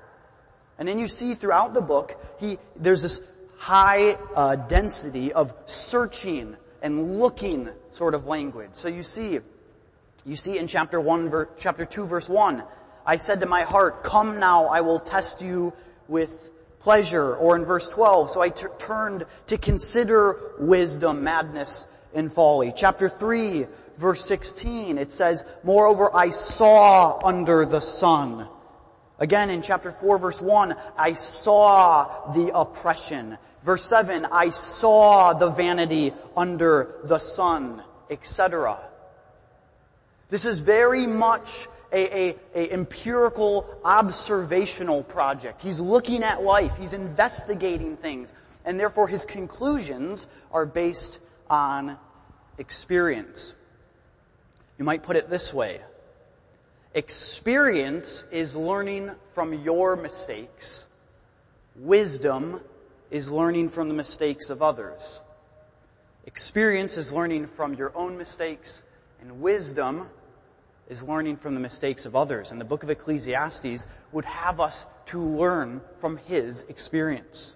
And 0.79 0.89
then 0.89 0.99
you 0.99 1.09
see 1.09 1.35
throughout 1.35 1.75
the 1.75 1.81
book, 1.81 2.17
he, 2.41 2.59
there's 2.77 3.03
this 3.03 3.21
high 3.57 4.13
uh, 4.35 4.57
density 4.57 5.33
of 5.33 5.53
searching 5.67 6.57
and 6.83 7.19
looking 7.19 7.69
sort 7.93 8.15
of 8.15 8.27
language. 8.27 8.71
So 8.73 8.89
you 8.89 9.03
see, 9.03 9.41
you 10.25 10.37
see 10.37 10.59
in 10.59 10.69
chapter 10.69 11.01
one, 11.01 11.29
ver, 11.29 11.49
chapter 11.57 11.85
two, 11.85 12.05
verse 12.05 12.29
one, 12.29 12.63
I 13.05 13.17
said 13.17 13.41
to 13.41 13.47
my 13.47 13.63
heart, 13.63 14.05
come 14.05 14.39
now, 14.39 14.67
I 14.67 14.83
will 14.83 15.01
test 15.01 15.43
you 15.43 15.73
with 16.07 16.51
pleasure. 16.81 17.35
Or 17.37 17.57
in 17.57 17.65
verse 17.65 17.89
12, 17.89 18.31
so 18.31 18.41
I 18.41 18.51
t- 18.51 18.67
turned 18.79 19.27
to 19.49 19.59
consider 19.59 20.39
wisdom, 20.59 21.25
madness, 21.25 21.87
and 22.15 22.33
folly. 22.33 22.73
Chapter 22.75 23.09
3, 23.09 23.67
verse 23.99 24.25
16, 24.25 24.99
it 24.99 25.13
says, 25.13 25.45
moreover 25.63 26.15
I 26.15 26.31
saw 26.31 27.21
under 27.25 27.67
the 27.67 27.81
sun. 27.81 28.49
Again 29.19 29.51
in 29.51 29.63
chapter 29.63 29.91
4 29.91 30.19
verse 30.19 30.41
1, 30.41 30.77
I 30.97 31.13
saw 31.15 32.31
the 32.33 32.53
oppression. 32.55 33.37
Verse 33.65 33.85
7, 33.85 34.25
I 34.25 34.51
saw 34.51 35.35
the 35.35 35.51
vanity 35.51 36.13
under 36.37 36.95
the 37.05 37.19
sun, 37.19 37.83
etc. 38.09 38.79
This 40.31 40.45
is 40.45 40.61
very 40.61 41.07
much 41.07 41.67
a, 41.93 42.31
a, 42.31 42.37
a, 42.55 42.73
empirical 42.73 43.67
observational 43.85 45.03
project. 45.03 45.63
He's 45.63 45.81
looking 45.81 46.23
at 46.23 46.43
life. 46.43 46.73
He's 46.79 46.93
investigating 46.93 47.97
things. 47.97 48.33
And 48.65 48.79
therefore 48.79 49.09
his 49.09 49.25
conclusions 49.25 50.27
are 50.53 50.67
based 50.67 51.19
on 51.49 51.99
experience. 52.59 53.55
You 54.79 54.85
might 54.85 55.03
put 55.03 55.17
it 55.17 55.31
this 55.31 55.53
way. 55.53 55.81
Experience 56.95 58.25
is 58.31 58.55
learning 58.55 59.11
from 59.35 59.53
your 59.53 59.97
mistakes. 59.97 60.87
Wisdom 61.77 62.61
is 63.11 63.31
learning 63.31 63.71
from 63.71 63.89
the 63.89 63.95
mistakes 63.95 64.51
of 64.51 64.63
others. 64.63 65.21
Experience 66.27 66.97
is 66.97 67.13
learning 67.13 67.47
from 67.47 67.75
your 67.75 67.91
own 67.97 68.19
mistakes, 68.19 68.83
and 69.21 69.41
wisdom 69.41 70.11
is 70.89 71.03
learning 71.03 71.37
from 71.37 71.55
the 71.55 71.61
mistakes 71.61 72.07
of 72.07 72.17
others. 72.17 72.51
And 72.51 72.61
the 72.61 72.65
book 72.65 72.83
of 72.83 72.91
Ecclesiastes 72.91 73.87
would 74.13 74.25
have 74.25 74.59
us 74.59 74.87
to 75.07 75.21
learn 75.21 75.81
from 76.01 76.17
his 76.17 76.63
experience. 76.69 77.55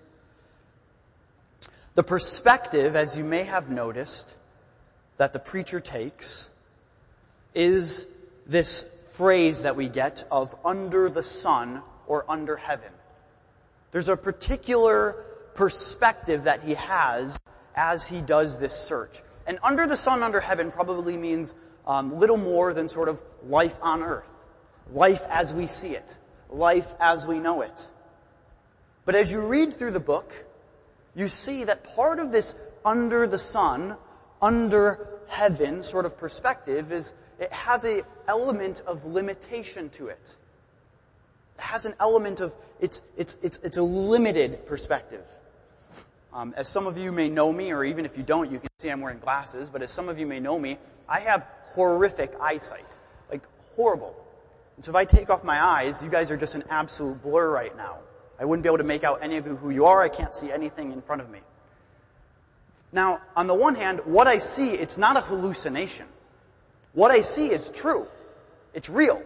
The 1.95 2.03
perspective, 2.03 2.95
as 2.97 3.19
you 3.19 3.25
may 3.25 3.45
have 3.45 3.71
noticed, 3.71 4.35
that 5.17 5.33
the 5.33 5.39
preacher 5.39 5.81
takes 5.81 6.51
is 7.55 8.07
this 8.47 8.85
phrase 9.13 9.63
that 9.63 9.77
we 9.77 9.89
get 9.89 10.25
of 10.31 10.55
under 10.65 11.09
the 11.09 11.23
sun 11.23 11.83
or 12.07 12.25
under 12.31 12.57
heaven. 12.57 12.91
There's 13.91 14.09
a 14.09 14.17
particular 14.17 15.25
perspective 15.55 16.45
that 16.45 16.63
he 16.63 16.75
has 16.75 17.39
as 17.75 18.07
he 18.07 18.23
does 18.23 18.59
this 18.59 18.75
search. 18.75 19.21
And 19.47 19.59
under 19.63 19.87
the 19.87 19.97
sun, 19.97 20.23
under 20.23 20.41
heaven 20.41 20.71
probably 20.71 21.17
means 21.17 21.55
um, 21.87 22.19
little 22.19 22.37
more 22.37 22.73
than 22.75 22.89
sort 22.89 23.09
of 23.09 23.21
life 23.47 23.75
on 23.81 24.03
earth. 24.03 24.31
Life 24.93 25.23
as 25.29 25.53
we 25.53 25.67
see 25.67 25.95
it. 25.95 26.17
Life 26.51 26.93
as 27.01 27.27
we 27.27 27.39
know 27.39 27.63
it. 27.63 27.89
But 29.05 29.15
as 29.15 29.33
you 29.33 29.41
read 29.41 29.75
through 29.75 29.93
the 29.93 30.01
book, 30.01 30.33
you 31.15 31.29
see 31.29 31.65
that 31.65 31.85
part 31.85 32.19
of 32.19 32.31
this 32.31 32.55
under 32.85 33.27
the 33.27 33.39
sun, 33.39 33.97
under 34.41 35.09
heaven 35.29 35.83
sort 35.83 36.05
of 36.05 36.19
perspective 36.19 36.93
is 36.93 37.13
it 37.39 37.53
has 37.53 37.85
an 37.85 38.03
element 38.29 38.83
of 38.87 39.05
limitation 39.05 39.89
to 39.91 40.09
it. 40.09 40.37
It 41.59 41.63
has 41.63 41.85
an 41.85 41.95
element 41.99 42.41
of, 42.41 42.55
it's, 42.81 43.03
it's, 43.17 43.37
it's, 43.43 43.59
it's 43.63 43.77
a 43.77 43.83
limited 43.83 44.67
perspective. 44.67 45.25
Um, 46.35 46.55
as 46.57 46.67
some 46.67 46.87
of 46.87 46.97
you 46.97 47.13
may 47.13 47.29
know 47.29 47.53
me, 47.53 47.73
or 47.73 47.85
even 47.85 48.07
if 48.07 48.17
you 48.17 48.23
don't, 48.23 48.51
you 48.51 48.59
can 48.59 48.69
see 48.79 48.89
I'm 48.89 49.01
wearing 49.01 49.19
glasses, 49.19 49.69
but 49.69 49.83
as 49.83 49.91
some 49.91 50.09
of 50.09 50.19
you 50.19 50.27
may 50.27 50.41
know 50.41 50.59
me, 50.59 50.79
I 51.09 51.21
have 51.21 51.47
horrific 51.65 52.33
eyesight. 52.41 52.87
Like, 53.31 53.43
horrible. 53.77 54.17
And 54.77 54.85
so 54.85 54.91
if 54.91 54.97
I 54.97 55.05
take 55.05 55.29
off 55.29 55.45
my 55.45 55.63
eyes, 55.63 56.03
you 56.03 56.09
guys 56.09 56.31
are 56.31 56.37
just 56.37 56.55
an 56.55 56.65
absolute 56.71 57.23
blur 57.23 57.51
right 57.51 57.77
now. 57.77 57.99
I 58.41 58.47
wouldn't 58.47 58.63
be 58.63 58.69
able 58.69 58.79
to 58.79 58.85
make 58.85 59.05
out 59.05 59.23
any 59.23 59.37
of 59.37 59.47
you 59.47 59.57
who 59.57 59.71
you 59.71 59.85
are. 59.85 60.03
I 60.03 60.09
can't 60.09 60.35
see 60.35 60.51
anything 60.51 60.93
in 60.93 61.03
front 61.03 61.21
of 61.21 61.31
me. 61.31 61.41
Now, 62.93 63.21
on 63.37 63.47
the 63.47 63.55
one 63.55 63.75
hand, 63.75 64.01
what 64.05 64.27
I 64.27 64.39
see, 64.39 64.71
it's 64.71 64.99
not 64.99 65.17
a 65.17 65.21
hallucination. 65.21 66.07
What 66.93 67.11
I 67.11 67.21
see 67.21 67.51
is 67.51 67.71
true. 67.71 68.07
It's 68.75 68.89
real. 68.89 69.23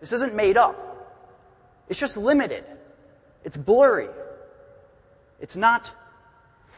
This 0.00 0.12
isn't 0.12 0.34
made 0.34 0.56
up. 0.56 0.86
It's 1.88 1.98
just 1.98 2.16
limited. 2.16 2.64
It's 3.44 3.56
blurry. 3.56 4.08
It's 5.40 5.56
not 5.56 5.92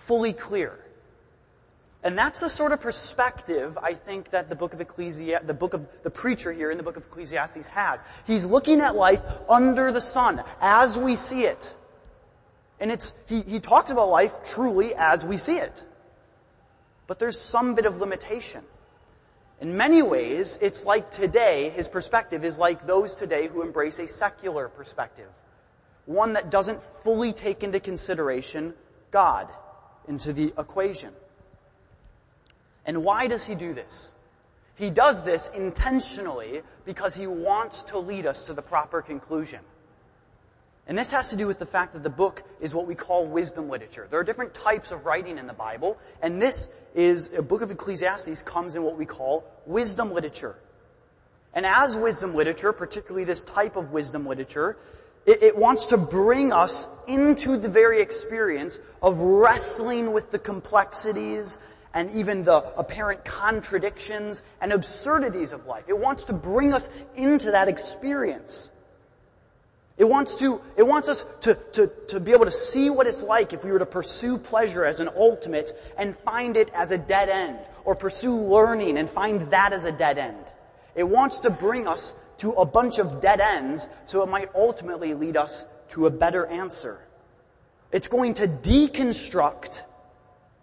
fully 0.06 0.32
clear. 0.32 0.78
And 2.04 2.18
that's 2.18 2.40
the 2.40 2.49
sort 2.49 2.73
of 2.73 2.80
perspective 2.80 3.78
I 3.80 3.94
think 3.94 4.30
that 4.30 4.49
the 4.49 4.56
book 4.56 4.75
of 4.75 4.80
Ecclesiastes, 4.80 5.47
the 5.47 5.54
book 5.54 5.73
of 5.73 5.87
the 6.02 6.11
preacher 6.11 6.52
here 6.52 6.71
in 6.71 6.76
the 6.76 6.82
book 6.82 6.97
of 6.97 7.04
Ecclesiastes 7.04 7.68
has. 7.68 8.02
He's 8.26 8.44
looking 8.44 8.80
at 8.80 8.97
life 8.97 9.21
under 9.49 9.92
the 9.92 10.00
sun, 10.00 10.42
as 10.61 10.99
we 10.99 11.14
see 11.14 11.44
it. 11.44 11.73
And 12.80 12.90
it's, 12.90 13.14
he, 13.28 13.42
he 13.42 13.61
talks 13.61 13.92
about 13.92 14.09
life 14.09 14.32
truly 14.47 14.94
as 14.97 15.25
we 15.25 15.37
see 15.37 15.59
it. 15.59 15.85
But 17.06 17.21
there's 17.21 17.40
some 17.40 17.76
bit 17.76 17.87
of 17.87 17.99
limitation. 17.99 18.64
In 19.61 19.76
many 19.76 20.02
ways, 20.02 20.59
it's 20.61 20.85
like 20.85 21.12
today, 21.12 21.71
his 21.71 21.87
perspective 21.87 22.44
is 22.44 22.59
like 22.59 22.85
those 22.85 23.14
today 23.14 23.47
who 23.47 23.62
embrace 23.62 24.00
a 24.00 24.09
secular 24.09 24.68
perspective. 24.68 25.28
One 26.06 26.32
that 26.32 26.50
doesn't 26.50 26.82
fully 27.04 27.32
take 27.32 27.62
into 27.62 27.78
consideration 27.78 28.75
God 29.12 29.49
into 30.09 30.32
the 30.32 30.52
equation. 30.59 31.12
And 32.85 33.04
why 33.04 33.26
does 33.26 33.44
he 33.44 33.54
do 33.54 33.75
this? 33.75 34.11
He 34.75 34.90
does 34.90 35.23
this 35.23 35.50
intentionally 35.54 36.62
because 36.85 37.14
he 37.14 37.26
wants 37.26 37.85
to 37.85 37.99
lead 37.99 38.26
us 38.26 38.44
to 38.44 38.54
the 38.54 38.62
proper 38.62 39.02
conclusion. 39.02 39.61
And 40.88 40.99
this 40.99 41.11
has 41.11 41.30
to 41.30 41.37
do 41.37 41.47
with 41.47 41.59
the 41.61 41.66
fact 41.66 41.92
that 41.92 42.02
the 42.02 42.11
book 42.11 42.42
is 42.61 42.75
what 42.75 42.87
we 42.87 42.97
call 42.97 43.26
wisdom 43.26 43.68
literature. 43.68 44.09
There 44.11 44.18
are 44.18 44.25
different 44.25 44.52
types 44.52 44.90
of 44.90 45.06
writing 45.06 45.38
in 45.38 45.47
the 45.47 45.52
Bible, 45.52 45.97
and 46.21 46.42
this 46.42 46.68
is, 46.94 47.32
a 47.32 47.42
book 47.42 47.62
of 47.62 47.71
Ecclesiastes 47.71 48.42
comes 48.42 48.75
in 48.75 48.82
what 48.82 48.99
we 48.99 49.06
call 49.06 49.44
wisdom 49.64 50.12
literature. 50.12 50.56
And 51.54 51.64
as 51.64 51.97
wisdom 51.97 52.35
literature, 52.35 52.73
particularly 52.73 53.25
this 53.25 53.42
type 53.42 53.76
of 53.76 53.92
wisdom 53.92 54.26
literature, 54.26 54.76
it, 55.26 55.43
it 55.43 55.57
wants 55.57 55.87
to 55.87 55.97
bring 55.97 56.52
us 56.52 56.88
into 57.07 57.57
the 57.57 57.69
very 57.69 58.02
experience 58.02 58.79
of 59.00 59.19
wrestling 59.19 60.12
with 60.12 60.31
the 60.31 60.38
complexities 60.38 61.59
and 61.95 62.11
even 62.12 62.45
the 62.45 62.57
apparent 62.79 63.25
contradictions 63.25 64.43
and 64.61 64.73
absurdities 64.73 65.52
of 65.52 65.67
life. 65.67 65.85
It 65.88 65.99
wants 65.99 66.25
to 66.25 66.33
bring 66.33 66.73
us 66.73 66.88
into 67.14 67.50
that 67.52 67.69
experience. 67.69 68.71
It 69.99 70.05
wants 70.09 70.37
to, 70.37 70.61
it 70.76 70.85
wants 70.85 71.09
us 71.09 71.25
to, 71.43 71.55
to, 71.75 71.87
to 72.09 72.19
be 72.19 72.33
able 72.33 72.47
to 72.47 72.50
see 72.50 72.88
what 72.88 73.07
it's 73.07 73.23
like 73.23 73.52
if 73.52 73.62
we 73.62 73.71
were 73.71 73.79
to 73.79 73.87
pursue 73.87 74.38
pleasure 74.38 74.85
as 74.85 75.00
an 75.00 75.11
ultimate 75.14 75.79
and 75.99 76.19
find 76.21 76.57
it 76.57 76.71
as 76.75 76.91
a 76.91 76.99
dead 76.99 77.29
end, 77.29 77.59
or 77.85 77.95
pursue 77.95 78.35
learning 78.35 78.97
and 78.97 79.11
find 79.11 79.50
that 79.50 79.73
as 79.73 79.85
a 79.85 79.93
dead 79.93 80.19
end. 80.19 80.45
It 80.95 81.05
wants 81.05 81.41
to 81.41 81.50
bring 81.50 81.87
us 81.87 82.14
to 82.42 82.50
a 82.50 82.66
bunch 82.66 82.99
of 82.99 83.20
dead 83.20 83.40
ends 83.40 83.88
so 84.06 84.20
it 84.25 84.28
might 84.28 84.50
ultimately 84.56 85.14
lead 85.14 85.37
us 85.37 85.64
to 85.90 86.06
a 86.06 86.11
better 86.11 86.44
answer. 86.46 87.00
It's 87.92 88.08
going 88.08 88.34
to 88.34 88.49
deconstruct 88.49 89.82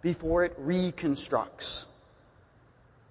before 0.02 0.44
it 0.44 0.54
reconstructs. 0.58 1.86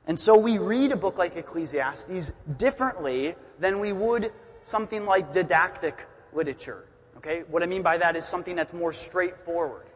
And 0.05 0.19
so 0.19 0.37
we 0.37 0.59
read 0.59 0.91
a 0.91 0.95
book 0.95 1.17
like 1.17 1.35
Ecclesiastes 1.35 2.31
differently 2.57 3.33
than 3.57 3.79
we 3.79 3.91
would 3.91 4.31
something 4.65 5.03
like 5.03 5.33
didactic 5.33 6.05
literature. 6.31 6.85
Okay? 7.17 7.41
What 7.47 7.63
I 7.63 7.65
mean 7.65 7.81
by 7.81 7.97
that 7.97 8.15
is 8.15 8.23
something 8.23 8.55
that's 8.55 8.73
more 8.73 8.93
straightforward. 8.93 9.87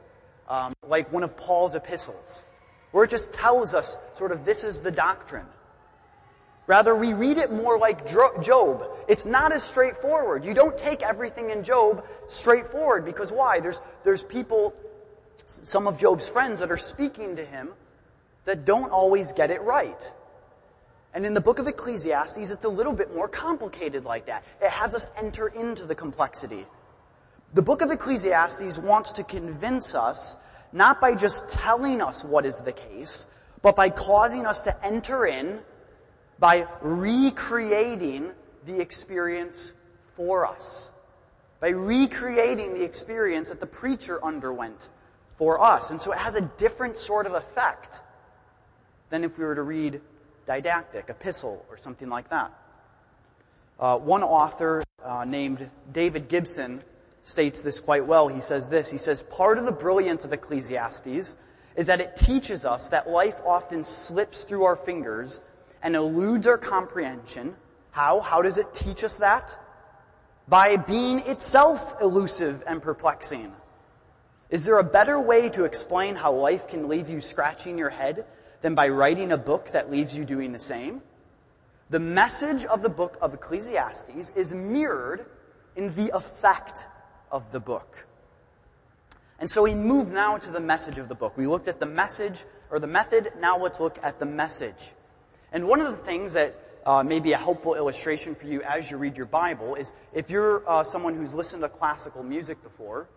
Um, 0.49 0.73
like 0.87 1.11
one 1.11 1.21
of 1.21 1.37
Paul's 1.37 1.75
epistles. 1.75 2.41
Where 2.89 3.03
it 3.03 3.11
just 3.11 3.31
tells 3.31 3.75
us 3.75 3.97
sort 4.13 4.31
of 4.31 4.45
this 4.45 4.63
is 4.63 4.81
the 4.81 4.91
doctrine. 4.91 5.45
Rather, 6.65 6.96
we 6.96 7.13
read 7.13 7.38
it 7.38 7.51
more 7.51 7.77
like 7.77 8.08
Job. 8.08 8.86
It's 9.08 9.25
not 9.25 9.51
as 9.51 9.63
straightforward. 9.63 10.46
You 10.46 10.53
don't 10.53 10.77
take 10.77 11.03
everything 11.03 11.50
in 11.50 11.63
Job 11.63 12.05
straightforward 12.29 13.03
because 13.03 13.32
why? 13.32 13.60
There's, 13.60 13.82
there's 14.03 14.24
people, 14.24 14.74
some 15.46 15.88
of 15.88 15.98
Job's 15.98 16.27
friends 16.27 16.62
that 16.62 16.72
are 16.72 16.77
speaking 16.77 17.36
to 17.36 17.46
him 17.46 17.74
that 18.46 18.63
don't 18.63 18.91
always 18.91 19.34
get 19.34 19.51
it 19.51 19.62
right. 19.62 20.12
And 21.13 21.25
in 21.25 21.34
the 21.34 21.41
book 21.41 21.60
of 21.60 21.67
Ecclesiastes, 21.67 22.50
it's 22.50 22.63
a 22.63 22.70
little 22.70 22.93
bit 22.93 23.13
more 23.13 23.27
complicated 23.27 24.05
like 24.05 24.27
that. 24.27 24.43
It 24.62 24.72
has 24.72 24.96
us 24.96 25.05
enter 25.17 25.48
into 25.48 25.86
the 25.86 25.96
complexity. 25.96 26.65
The 27.53 27.62
book 27.62 27.82
of 27.82 27.91
Ecclesiastes 27.91 28.79
wants 28.79 29.12
to 29.13 29.24
convince 29.24 29.93
us, 29.93 30.36
not 30.72 31.00
by 31.00 31.13
just 31.13 31.50
telling 31.50 32.01
us 32.01 32.24
what 32.24 32.46
is 32.46 32.60
the 32.60 32.72
case, 32.72 33.27
but 33.62 33.75
by 33.75 33.89
causing 33.89 34.46
us 34.46 34.63
to 34.63 34.86
enter 34.86 35.27
in 35.27 35.60
by 36.43 36.67
recreating 36.81 38.29
the 38.65 38.81
experience 38.81 39.71
for 40.17 40.45
us. 40.45 40.91
By 41.62 41.69
recreating 41.69 42.73
the 42.73 42.83
experience 42.83 43.47
that 43.47 43.62
the 43.62 43.65
preacher 43.65 44.21
underwent 44.21 44.89
for 45.38 45.63
us. 45.63 45.89
And 45.89 46.01
so 46.01 46.12
it 46.12 46.17
has 46.17 46.35
a 46.35 46.41
different 46.41 46.97
sort 46.97 47.27
of 47.27 47.33
effect 47.33 47.97
than 49.09 49.23
if 49.23 49.39
we 49.39 49.45
were 49.45 49.55
to 49.55 49.62
read 49.62 50.01
didactic, 50.45 51.05
epistle, 51.07 51.65
or 51.69 51.77
something 51.77 52.09
like 52.09 52.27
that. 52.27 52.51
Uh, 53.79 53.97
one 54.00 54.21
author 54.21 54.83
uh, 55.01 55.23
named 55.23 55.69
David 55.93 56.27
Gibson 56.27 56.81
states 57.23 57.62
this 57.62 57.79
quite 57.79 58.05
well. 58.05 58.27
He 58.27 58.41
says 58.41 58.67
this, 58.67 58.91
he 58.91 58.97
says, 58.97 59.23
part 59.23 59.57
of 59.57 59.63
the 59.63 59.71
brilliance 59.71 60.25
of 60.25 60.33
Ecclesiastes 60.33 61.38
is 61.77 61.88
that 61.88 62.01
it 62.01 62.17
teaches 62.17 62.65
us 62.65 62.89
that 62.89 63.09
life 63.09 63.39
often 63.45 63.85
slips 63.85 64.43
through 64.43 64.65
our 64.65 64.75
fingers 64.75 65.39
and 65.83 65.95
eludes 65.95 66.47
our 66.47 66.57
comprehension. 66.57 67.55
How? 67.91 68.21
How 68.21 68.41
does 68.41 68.57
it 68.57 68.73
teach 68.73 69.03
us 69.03 69.17
that? 69.17 69.55
By 70.47 70.77
being 70.77 71.19
itself 71.19 72.01
elusive 72.01 72.63
and 72.65 72.81
perplexing. 72.81 73.53
Is 74.49 74.63
there 74.63 74.79
a 74.79 74.83
better 74.83 75.19
way 75.19 75.49
to 75.49 75.65
explain 75.65 76.15
how 76.15 76.33
life 76.33 76.67
can 76.67 76.87
leave 76.87 77.09
you 77.09 77.21
scratching 77.21 77.77
your 77.77 77.89
head 77.89 78.25
than 78.61 78.75
by 78.75 78.89
writing 78.89 79.31
a 79.31 79.37
book 79.37 79.71
that 79.71 79.91
leaves 79.91 80.15
you 80.15 80.25
doing 80.25 80.51
the 80.51 80.59
same? 80.59 81.01
The 81.89 81.99
message 81.99 82.65
of 82.65 82.81
the 82.81 82.89
book 82.89 83.17
of 83.21 83.33
Ecclesiastes 83.33 84.31
is 84.35 84.53
mirrored 84.53 85.25
in 85.75 85.93
the 85.95 86.15
effect 86.15 86.87
of 87.31 87.51
the 87.51 87.59
book. 87.59 88.07
And 89.39 89.49
so 89.49 89.63
we 89.63 89.75
move 89.75 90.11
now 90.11 90.37
to 90.37 90.51
the 90.51 90.59
message 90.59 90.97
of 90.97 91.09
the 91.09 91.15
book. 91.15 91.37
We 91.37 91.47
looked 91.47 91.67
at 91.67 91.79
the 91.79 91.85
message 91.85 92.45
or 92.71 92.79
the 92.79 92.87
method, 92.87 93.33
now 93.39 93.57
let's 93.57 93.79
look 93.79 93.99
at 94.01 94.19
the 94.19 94.25
message. 94.25 94.93
And 95.53 95.67
one 95.67 95.81
of 95.81 95.91
the 95.91 96.03
things 96.03 96.33
that 96.33 96.55
uh, 96.83 97.03
may 97.03 97.19
be 97.19 97.33
a 97.33 97.38
helpful 97.38 97.75
illustration 97.75 98.33
for 98.33 98.48
you 98.48 98.63
as 98.63 98.89
you 98.89 98.98
read 98.98 99.15
your 99.15 99.27
Bible 99.27 99.75
is 99.75 99.93
if 100.12 100.31
you're 100.31 100.67
uh, 100.67 100.83
someone 100.83 101.15
who's 101.15 101.36
listened 101.36 101.62
to 101.62 101.69
classical 101.69 102.24
music 102.24 102.63
before, 102.63 103.07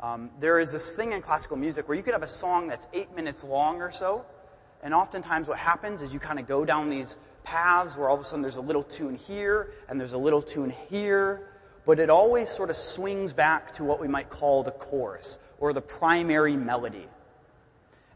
um, 0.00 0.30
there 0.40 0.58
is 0.58 0.72
this 0.72 0.96
thing 0.96 1.12
in 1.12 1.22
classical 1.22 1.56
music 1.56 1.86
where 1.86 1.96
you 1.96 2.02
could 2.02 2.14
have 2.14 2.24
a 2.24 2.28
song 2.28 2.66
that's 2.66 2.88
eight 2.92 3.14
minutes 3.14 3.44
long 3.44 3.80
or 3.80 3.92
so, 3.92 4.24
and 4.82 4.92
oftentimes 4.92 5.46
what 5.46 5.56
happens 5.56 6.02
is 6.02 6.12
you 6.12 6.18
kind 6.18 6.40
of 6.40 6.48
go 6.48 6.64
down 6.64 6.90
these 6.90 7.16
paths 7.44 7.96
where 7.96 8.08
all 8.08 8.16
of 8.16 8.20
a 8.20 8.24
sudden 8.24 8.42
there's 8.42 8.56
a 8.56 8.60
little 8.60 8.82
tune 8.82 9.14
here 9.14 9.72
and 9.88 10.00
there's 10.00 10.14
a 10.14 10.18
little 10.18 10.42
tune 10.42 10.74
here, 10.88 11.48
but 11.86 12.00
it 12.00 12.10
always 12.10 12.50
sort 12.50 12.70
of 12.70 12.76
swings 12.76 13.32
back 13.32 13.72
to 13.74 13.84
what 13.84 14.00
we 14.00 14.08
might 14.08 14.28
call 14.28 14.64
the 14.64 14.72
chorus 14.72 15.38
or 15.60 15.72
the 15.72 15.80
primary 15.80 16.56
melody. 16.56 17.06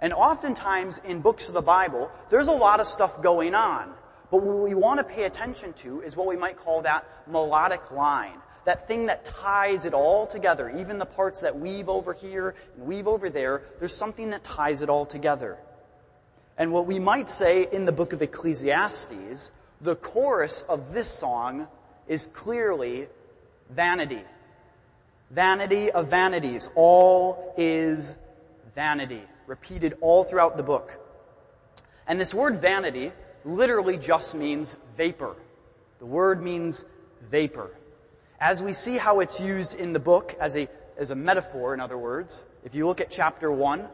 And 0.02 0.12
oftentimes 0.12 0.98
in 0.98 1.20
books 1.20 1.46
of 1.46 1.54
the 1.54 1.62
Bible, 1.62 2.10
there's 2.28 2.48
a 2.48 2.52
lot 2.52 2.80
of 2.80 2.88
stuff 2.88 3.22
going 3.22 3.54
on. 3.54 3.94
But 4.32 4.42
what 4.42 4.58
we 4.58 4.74
want 4.74 4.98
to 4.98 5.04
pay 5.04 5.24
attention 5.24 5.74
to 5.74 6.00
is 6.00 6.16
what 6.16 6.26
we 6.26 6.36
might 6.36 6.56
call 6.56 6.82
that 6.82 7.06
melodic 7.28 7.92
line. 7.92 8.38
That 8.64 8.88
thing 8.88 9.06
that 9.06 9.24
ties 9.24 9.84
it 9.84 9.94
all 9.94 10.26
together. 10.26 10.68
Even 10.76 10.98
the 10.98 11.06
parts 11.06 11.42
that 11.42 11.58
weave 11.58 11.88
over 11.88 12.12
here 12.12 12.56
and 12.76 12.86
weave 12.86 13.06
over 13.06 13.30
there, 13.30 13.62
there's 13.78 13.94
something 13.94 14.30
that 14.30 14.42
ties 14.42 14.82
it 14.82 14.90
all 14.90 15.06
together. 15.06 15.56
And 16.58 16.72
what 16.72 16.86
we 16.86 16.98
might 16.98 17.30
say 17.30 17.68
in 17.70 17.84
the 17.84 17.92
book 17.92 18.12
of 18.12 18.22
Ecclesiastes, 18.22 19.50
the 19.80 19.96
chorus 19.96 20.64
of 20.68 20.92
this 20.92 21.08
song 21.08 21.68
is 22.08 22.26
clearly 22.26 23.06
vanity. 23.70 24.22
Vanity 25.30 25.92
of 25.92 26.08
vanities. 26.08 26.70
All 26.74 27.54
is 27.56 28.14
vanity 28.74 29.22
repeated 29.46 29.96
all 30.00 30.24
throughout 30.24 30.56
the 30.56 30.62
book. 30.62 30.98
And 32.06 32.20
this 32.20 32.34
word 32.34 32.60
vanity 32.60 33.12
literally 33.44 33.96
just 33.96 34.34
means 34.34 34.74
vapor. 34.96 35.36
The 35.98 36.06
word 36.06 36.42
means 36.42 36.84
vapor. 37.30 37.70
As 38.40 38.62
we 38.62 38.72
see 38.72 38.96
how 38.96 39.20
it's 39.20 39.40
used 39.40 39.74
in 39.74 39.92
the 39.92 40.00
book 40.00 40.34
as 40.40 40.56
a, 40.56 40.68
as 40.96 41.10
a 41.10 41.14
metaphor, 41.14 41.74
in 41.74 41.80
other 41.80 41.98
words, 41.98 42.44
if 42.64 42.74
you 42.74 42.86
look 42.86 43.00
at 43.00 43.10
chapter 43.10 43.50
1, 43.52 43.86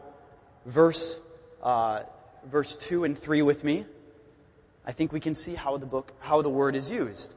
verse, 0.64 1.19
uh, 1.62 2.03
verse 2.47 2.77
2 2.77 3.05
and 3.05 3.19
3 3.19 3.43
with 3.43 3.62
me, 3.62 3.85
I 4.87 4.93
think 4.93 5.12
we 5.12 5.21
can 5.21 5.35
see 5.35 5.55
how 5.55 5.77
the 5.77 5.87
book, 5.87 6.12
how 6.19 6.41
the 6.41 6.49
word 6.49 6.75
is 6.75 6.91
used. 6.91 7.35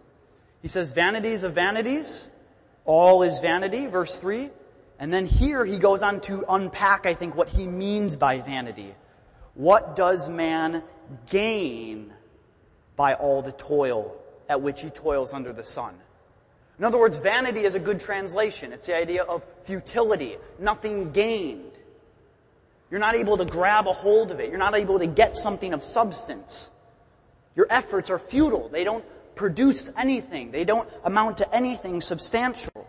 He 0.62 0.69
says, 0.69 0.93
vanities 0.93 1.43
of 1.43 1.54
vanities, 1.54 2.27
all 2.86 3.23
is 3.23 3.39
vanity, 3.39 3.88
verse 3.88 4.15
3. 4.15 4.49
And 5.01 5.11
then 5.11 5.25
here 5.25 5.65
he 5.65 5.79
goes 5.79 6.03
on 6.03 6.21
to 6.21 6.45
unpack, 6.47 7.07
I 7.07 7.15
think, 7.15 7.35
what 7.35 7.49
he 7.49 7.65
means 7.65 8.15
by 8.15 8.39
vanity. 8.39 8.93
What 9.55 9.95
does 9.95 10.29
man 10.29 10.83
gain 11.27 12.13
by 12.95 13.15
all 13.15 13.41
the 13.41 13.51
toil 13.51 14.15
at 14.47 14.61
which 14.61 14.79
he 14.79 14.91
toils 14.91 15.33
under 15.33 15.51
the 15.51 15.63
sun? 15.63 15.95
In 16.77 16.85
other 16.85 16.99
words, 16.99 17.17
vanity 17.17 17.65
is 17.65 17.73
a 17.73 17.79
good 17.79 17.99
translation. 17.99 18.73
It's 18.73 18.85
the 18.85 18.95
idea 18.95 19.23
of 19.23 19.43
futility, 19.63 20.37
nothing 20.59 21.11
gained. 21.11 21.71
You're 22.91 22.99
not 22.99 23.15
able 23.15 23.37
to 23.37 23.45
grab 23.45 23.87
a 23.87 23.93
hold 23.93 24.29
of 24.29 24.39
it. 24.39 24.49
You're 24.49 24.59
not 24.59 24.75
able 24.75 24.99
to 24.99 25.07
get 25.07 25.35
something 25.35 25.73
of 25.73 25.81
substance. 25.81 26.69
Your 27.55 27.65
efforts 27.71 28.11
are 28.11 28.19
futile. 28.19 28.69
They 28.69 28.83
don't 28.83 29.03
produce 29.33 29.89
anything. 29.97 30.51
They 30.51 30.63
don't 30.63 30.87
amount 31.03 31.37
to 31.37 31.55
anything 31.55 32.01
substantial. 32.01 32.87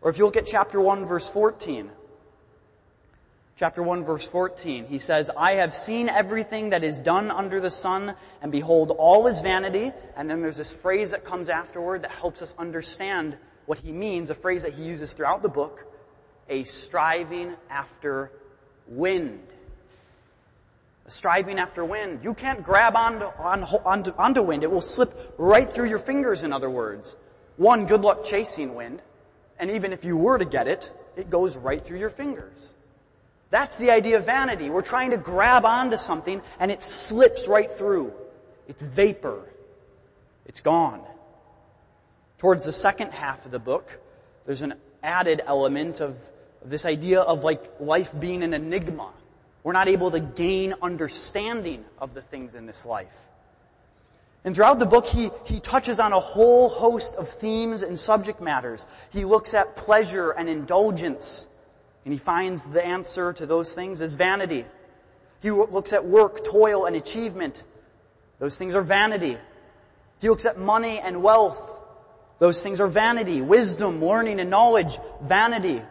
Or 0.00 0.10
if 0.10 0.18
you 0.18 0.24
look 0.24 0.36
at 0.36 0.46
chapter 0.46 0.80
1 0.80 1.06
verse 1.06 1.28
14, 1.28 1.90
chapter 3.56 3.82
1 3.82 4.04
verse 4.04 4.26
14, 4.28 4.86
he 4.86 4.98
says, 4.98 5.30
I 5.36 5.54
have 5.54 5.74
seen 5.74 6.08
everything 6.08 6.70
that 6.70 6.84
is 6.84 7.00
done 7.00 7.30
under 7.30 7.60
the 7.60 7.70
sun, 7.70 8.14
and 8.42 8.52
behold, 8.52 8.92
all 8.98 9.26
is 9.26 9.40
vanity. 9.40 9.92
And 10.16 10.28
then 10.30 10.42
there's 10.42 10.58
this 10.58 10.70
phrase 10.70 11.10
that 11.12 11.24
comes 11.24 11.48
afterward 11.48 12.02
that 12.02 12.10
helps 12.10 12.42
us 12.42 12.54
understand 12.58 13.36
what 13.64 13.78
he 13.78 13.92
means, 13.92 14.30
a 14.30 14.34
phrase 14.34 14.62
that 14.62 14.74
he 14.74 14.84
uses 14.84 15.12
throughout 15.12 15.42
the 15.42 15.48
book, 15.48 15.84
a 16.48 16.64
striving 16.64 17.54
after 17.70 18.30
wind. 18.86 19.40
A 21.06 21.10
striving 21.10 21.58
after 21.58 21.84
wind. 21.84 22.20
You 22.22 22.34
can't 22.34 22.62
grab 22.62 22.94
onto, 22.94 23.24
on, 23.24 23.64
onto, 23.64 24.12
onto 24.12 24.42
wind. 24.42 24.62
It 24.62 24.70
will 24.70 24.80
slip 24.80 25.34
right 25.38 25.68
through 25.68 25.88
your 25.88 25.98
fingers, 25.98 26.42
in 26.42 26.52
other 26.52 26.70
words. 26.70 27.16
One, 27.56 27.86
good 27.86 28.02
luck 28.02 28.24
chasing 28.24 28.74
wind. 28.74 29.02
And 29.58 29.70
even 29.70 29.92
if 29.92 30.04
you 30.04 30.16
were 30.16 30.38
to 30.38 30.44
get 30.44 30.68
it, 30.68 30.92
it 31.16 31.30
goes 31.30 31.56
right 31.56 31.82
through 31.82 31.98
your 31.98 32.10
fingers. 32.10 32.74
That's 33.50 33.78
the 33.78 33.90
idea 33.90 34.18
of 34.18 34.26
vanity. 34.26 34.70
We're 34.70 34.82
trying 34.82 35.10
to 35.10 35.16
grab 35.16 35.64
onto 35.64 35.96
something 35.96 36.42
and 36.58 36.70
it 36.70 36.82
slips 36.82 37.48
right 37.48 37.70
through. 37.70 38.12
It's 38.68 38.82
vapor. 38.82 39.42
It's 40.46 40.60
gone. 40.60 41.02
Towards 42.38 42.64
the 42.64 42.72
second 42.72 43.12
half 43.12 43.46
of 43.46 43.52
the 43.52 43.58
book, 43.58 43.98
there's 44.44 44.62
an 44.62 44.74
added 45.02 45.40
element 45.46 46.00
of 46.00 46.18
this 46.64 46.84
idea 46.84 47.20
of 47.20 47.44
like 47.44 47.62
life 47.80 48.12
being 48.18 48.42
an 48.42 48.52
enigma. 48.52 49.12
We're 49.62 49.72
not 49.72 49.88
able 49.88 50.10
to 50.10 50.20
gain 50.20 50.74
understanding 50.82 51.84
of 51.98 52.14
the 52.14 52.20
things 52.20 52.54
in 52.54 52.66
this 52.66 52.84
life. 52.84 53.14
And 54.46 54.54
throughout 54.54 54.78
the 54.78 54.86
book, 54.86 55.06
he, 55.06 55.32
he 55.44 55.58
touches 55.58 55.98
on 55.98 56.12
a 56.12 56.20
whole 56.20 56.68
host 56.68 57.16
of 57.16 57.28
themes 57.28 57.82
and 57.82 57.98
subject 57.98 58.40
matters. 58.40 58.86
He 59.10 59.24
looks 59.24 59.54
at 59.54 59.74
pleasure 59.74 60.30
and 60.30 60.48
indulgence, 60.48 61.44
and 62.04 62.14
he 62.14 62.18
finds 62.18 62.62
the 62.62 62.82
answer 62.84 63.32
to 63.32 63.44
those 63.44 63.72
things 63.72 64.00
is 64.00 64.14
vanity. 64.14 64.64
He 65.42 65.50
looks 65.50 65.92
at 65.92 66.04
work, 66.04 66.44
toil, 66.44 66.86
and 66.86 66.94
achievement. 66.94 67.64
Those 68.38 68.56
things 68.56 68.76
are 68.76 68.82
vanity. 68.82 69.36
He 70.20 70.28
looks 70.28 70.46
at 70.46 70.56
money 70.56 71.00
and 71.00 71.24
wealth. 71.24 71.80
Those 72.38 72.62
things 72.62 72.80
are 72.80 72.86
vanity. 72.86 73.42
Wisdom, 73.42 74.02
learning, 74.02 74.38
and 74.38 74.48
knowledge, 74.48 74.96
vanity. 75.22 75.82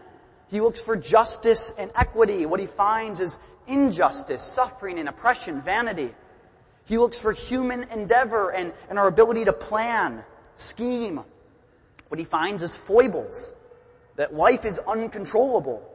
He 0.47 0.61
looks 0.61 0.79
for 0.79 0.95
justice 0.95 1.73
and 1.77 1.91
equity. 1.93 2.45
What 2.45 2.61
he 2.61 2.67
finds 2.67 3.19
is 3.19 3.37
injustice, 3.67 4.41
suffering, 4.41 4.97
and 4.97 5.09
oppression, 5.09 5.61
vanity. 5.61 6.13
He 6.85 6.97
looks 6.97 7.19
for 7.19 7.31
human 7.31 7.83
endeavor 7.91 8.51
and, 8.51 8.73
and 8.89 8.97
our 8.97 9.07
ability 9.07 9.45
to 9.45 9.53
plan, 9.53 10.23
scheme. 10.55 11.19
What 12.07 12.19
he 12.19 12.25
finds 12.25 12.63
is 12.63 12.75
foibles, 12.75 13.53
that 14.15 14.33
life 14.33 14.65
is 14.65 14.79
uncontrollable. 14.79 15.91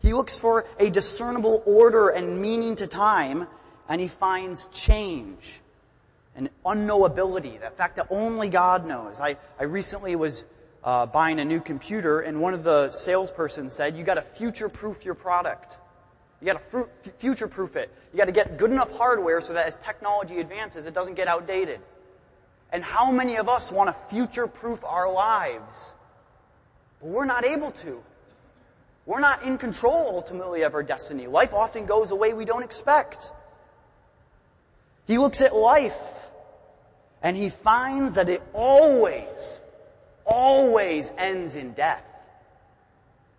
He 0.00 0.12
looks 0.12 0.38
for 0.38 0.64
a 0.78 0.90
discernible 0.90 1.62
order 1.66 2.08
and 2.08 2.40
meaning 2.40 2.76
to 2.76 2.86
time, 2.86 3.48
and 3.88 4.00
he 4.00 4.08
finds 4.08 4.68
change 4.68 5.60
and 6.36 6.50
unknowability, 6.64 7.58
that 7.60 7.76
fact 7.76 7.96
that 7.96 8.06
only 8.10 8.50
God 8.50 8.86
knows. 8.86 9.20
I, 9.20 9.36
I 9.58 9.64
recently 9.64 10.14
was 10.16 10.44
uh, 10.84 11.06
buying 11.06 11.40
a 11.40 11.44
new 11.44 11.60
computer, 11.60 12.20
and 12.20 12.40
one 12.40 12.52
of 12.54 12.62
the 12.62 12.92
salesperson 12.92 13.70
said, 13.70 13.96
you 13.96 14.04
gotta 14.04 14.22
future-proof 14.22 15.04
your 15.04 15.14
product. 15.14 15.78
You 16.40 16.52
gotta 16.52 16.88
future-proof 17.18 17.76
it. 17.76 17.90
You 18.12 18.18
gotta 18.18 18.32
get 18.32 18.58
good 18.58 18.70
enough 18.70 18.90
hardware 18.96 19.40
so 19.40 19.54
that 19.54 19.66
as 19.66 19.76
technology 19.76 20.38
advances, 20.38 20.86
it 20.86 20.94
doesn't 20.94 21.14
get 21.14 21.28
outdated. 21.28 21.80
And 22.72 22.84
how 22.84 23.10
many 23.10 23.36
of 23.36 23.48
us 23.48 23.72
want 23.72 23.88
to 23.88 24.14
future-proof 24.14 24.84
our 24.84 25.10
lives? 25.10 25.94
But 27.00 27.08
we're 27.08 27.24
not 27.24 27.44
able 27.44 27.70
to. 27.72 28.02
We're 29.06 29.20
not 29.20 29.44
in 29.44 29.56
control 29.56 30.10
ultimately 30.14 30.62
of 30.62 30.74
our 30.74 30.82
destiny. 30.82 31.26
Life 31.26 31.54
often 31.54 31.86
goes 31.86 32.08
the 32.08 32.16
way 32.16 32.34
we 32.34 32.44
don't 32.44 32.64
expect. 32.64 33.30
He 35.06 35.16
looks 35.16 35.40
at 35.40 35.54
life 35.54 35.96
and 37.22 37.36
he 37.36 37.50
finds 37.50 38.14
that 38.14 38.28
it 38.28 38.42
always, 38.52 39.60
always 40.24 41.12
ends 41.16 41.54
in 41.54 41.72
death. 41.72 42.04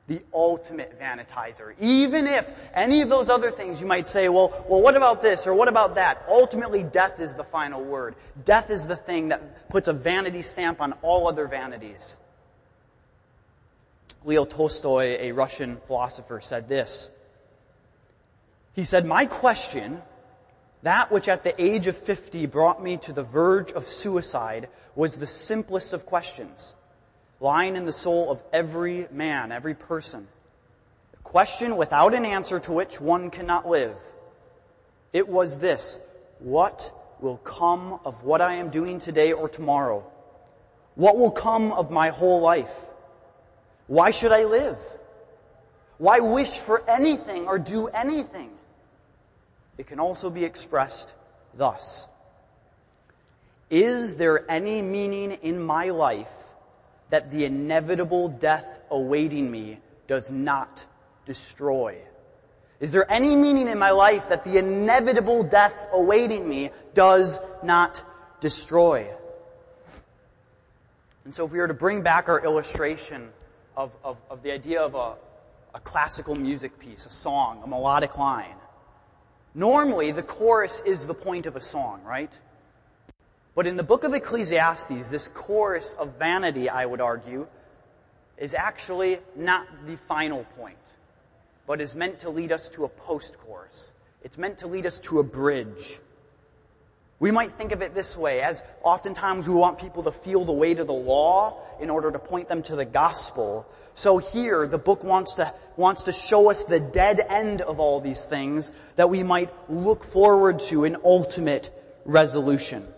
The 0.07 0.21
ultimate 0.33 0.99
vanitizer. 0.99 1.73
Even 1.81 2.27
if 2.27 2.47
any 2.73 3.01
of 3.01 3.09
those 3.09 3.29
other 3.29 3.51
things 3.51 3.81
you 3.81 3.87
might 3.87 4.07
say, 4.07 4.29
well, 4.29 4.65
well, 4.69 4.81
what 4.81 4.95
about 4.95 5.21
this 5.21 5.45
or 5.45 5.53
what 5.53 5.67
about 5.67 5.95
that? 5.95 6.23
Ultimately, 6.29 6.81
death 6.81 7.19
is 7.19 7.35
the 7.35 7.43
final 7.43 7.83
word. 7.83 8.15
Death 8.45 8.69
is 8.69 8.87
the 8.87 8.95
thing 8.95 9.29
that 9.29 9.69
puts 9.69 9.89
a 9.89 9.93
vanity 9.93 10.41
stamp 10.41 10.79
on 10.79 10.93
all 11.01 11.27
other 11.27 11.47
vanities. 11.47 12.17
Leo 14.23 14.45
Tolstoy, 14.45 15.17
a 15.19 15.31
Russian 15.33 15.77
philosopher, 15.87 16.41
said 16.41 16.67
this. 16.67 17.09
He 18.73 18.83
said, 18.83 19.05
my 19.05 19.25
question, 19.25 20.01
that 20.83 21.11
which 21.11 21.27
at 21.27 21.43
the 21.43 21.59
age 21.61 21.87
of 21.87 21.97
50 21.97 22.45
brought 22.45 22.81
me 22.81 22.97
to 22.97 23.13
the 23.13 23.23
verge 23.23 23.71
of 23.71 23.85
suicide, 23.85 24.69
was 24.95 25.17
the 25.17 25.27
simplest 25.27 25.93
of 25.93 26.05
questions, 26.05 26.75
lying 27.39 27.75
in 27.75 27.85
the 27.85 27.93
soul 27.93 28.31
of 28.31 28.41
every 28.51 29.07
man, 29.11 29.51
every 29.51 29.75
person. 29.75 30.27
A 31.13 31.23
question 31.23 31.77
without 31.77 32.13
an 32.13 32.25
answer 32.25 32.59
to 32.61 32.71
which 32.71 32.99
one 32.99 33.29
cannot 33.29 33.67
live. 33.67 33.95
It 35.13 35.27
was 35.27 35.59
this, 35.59 35.99
what 36.39 36.91
will 37.19 37.37
come 37.37 37.99
of 38.05 38.23
what 38.23 38.41
I 38.41 38.55
am 38.55 38.69
doing 38.69 38.99
today 38.99 39.33
or 39.33 39.49
tomorrow? 39.49 40.03
What 40.95 41.17
will 41.17 41.31
come 41.31 41.71
of 41.71 41.91
my 41.91 42.09
whole 42.09 42.41
life? 42.41 42.73
Why 43.87 44.11
should 44.11 44.31
I 44.31 44.45
live? 44.45 44.77
Why 45.97 46.19
wish 46.19 46.59
for 46.59 46.87
anything 46.89 47.47
or 47.47 47.57
do 47.57 47.87
anything? 47.87 48.51
It 49.77 49.87
can 49.87 49.99
also 49.99 50.29
be 50.29 50.43
expressed 50.43 51.13
thus. 51.55 52.07
Is 53.69 54.15
there 54.15 54.49
any 54.49 54.81
meaning 54.81 55.31
in 55.41 55.61
my 55.61 55.89
life 55.89 56.27
that 57.09 57.31
the 57.31 57.45
inevitable 57.45 58.27
death 58.29 58.81
awaiting 58.89 59.49
me 59.49 59.79
does 60.07 60.31
not 60.31 60.85
destroy? 61.25 61.97
Is 62.79 62.91
there 62.91 63.11
any 63.11 63.35
meaning 63.35 63.67
in 63.67 63.79
my 63.79 63.91
life 63.91 64.29
that 64.29 64.43
the 64.43 64.57
inevitable 64.57 65.43
death 65.43 65.75
awaiting 65.91 66.47
me 66.47 66.71
does 66.93 67.39
not 67.63 68.03
destroy? 68.39 69.07
And 71.25 71.33
so 71.33 71.45
if 71.45 71.51
we 71.51 71.57
were 71.57 71.67
to 71.67 71.73
bring 71.73 72.03
back 72.03 72.29
our 72.29 72.43
illustration 72.43 73.29
of, 73.75 73.95
of, 74.03 74.21
of 74.29 74.43
the 74.43 74.51
idea 74.51 74.81
of 74.81 74.95
a, 74.95 75.15
a 75.73 75.79
classical 75.79 76.35
music 76.35 76.79
piece, 76.79 77.05
a 77.05 77.09
song, 77.09 77.61
a 77.63 77.67
melodic 77.67 78.17
line. 78.17 78.55
Normally, 79.53 80.11
the 80.11 80.23
chorus 80.23 80.81
is 80.85 81.07
the 81.07 81.13
point 81.13 81.45
of 81.45 81.55
a 81.55 81.61
song, 81.61 82.03
right? 82.03 82.31
But 83.57 83.65
in 83.65 83.75
the 83.75 83.81
book 83.81 84.03
of 84.03 84.13
Ecclesiastes, 84.13 85.09
this 85.09 85.29
chorus 85.29 85.93
of 85.93 86.19
vanity, 86.19 86.69
I 86.69 86.85
would 86.85 87.01
argue, 87.01 87.47
is 88.37 88.53
actually 88.53 89.17
not 89.35 89.65
the 89.87 89.97
final 90.07 90.43
point, 90.59 90.77
but 91.65 91.81
is 91.81 91.95
meant 91.95 92.19
to 92.19 92.29
lead 92.29 92.51
us 92.51 92.69
to 92.69 92.85
a 92.85 92.87
post-chorus. 92.87 93.93
It's 94.23 94.37
meant 94.37 94.59
to 94.59 94.67
lead 94.67 94.85
us 94.85 94.99
to 94.99 95.17
a 95.17 95.23
bridge. 95.23 95.97
We 97.19 97.31
might 97.31 97.51
think 97.53 97.71
of 97.71 97.81
it 97.81 97.95
this 97.95 98.15
way, 98.15 98.41
as 98.41 98.61
oftentimes 98.83 99.47
we 99.47 99.55
want 99.55 99.79
people 99.79 100.03
to 100.03 100.11
feel 100.11 100.45
the 100.45 100.53
weight 100.53 100.77
of 100.77 100.85
the 100.85 100.93
law 100.93 101.59
in 101.81 101.89
order 101.89 102.11
to 102.11 102.19
point 102.19 102.49
them 102.49 102.61
to 102.61 102.75
the 102.75 102.85
gospel. 102.85 103.65
So 103.95 104.19
here, 104.19 104.67
the 104.67 104.77
book 104.77 105.03
wants 105.03 105.33
to, 105.33 105.51
wants 105.77 106.03
to 106.03 106.11
show 106.11 106.51
us 106.51 106.63
the 106.65 106.79
dead 106.79 107.19
end 107.27 107.61
of 107.61 107.79
all 107.79 108.01
these 108.01 108.23
things 108.23 108.71
that 108.97 109.09
we 109.09 109.23
might 109.23 109.49
look 109.67 110.03
forward 110.03 110.59
to 110.69 110.83
in 110.83 110.97
ultimate 111.03 111.71
resolution. 112.05 112.93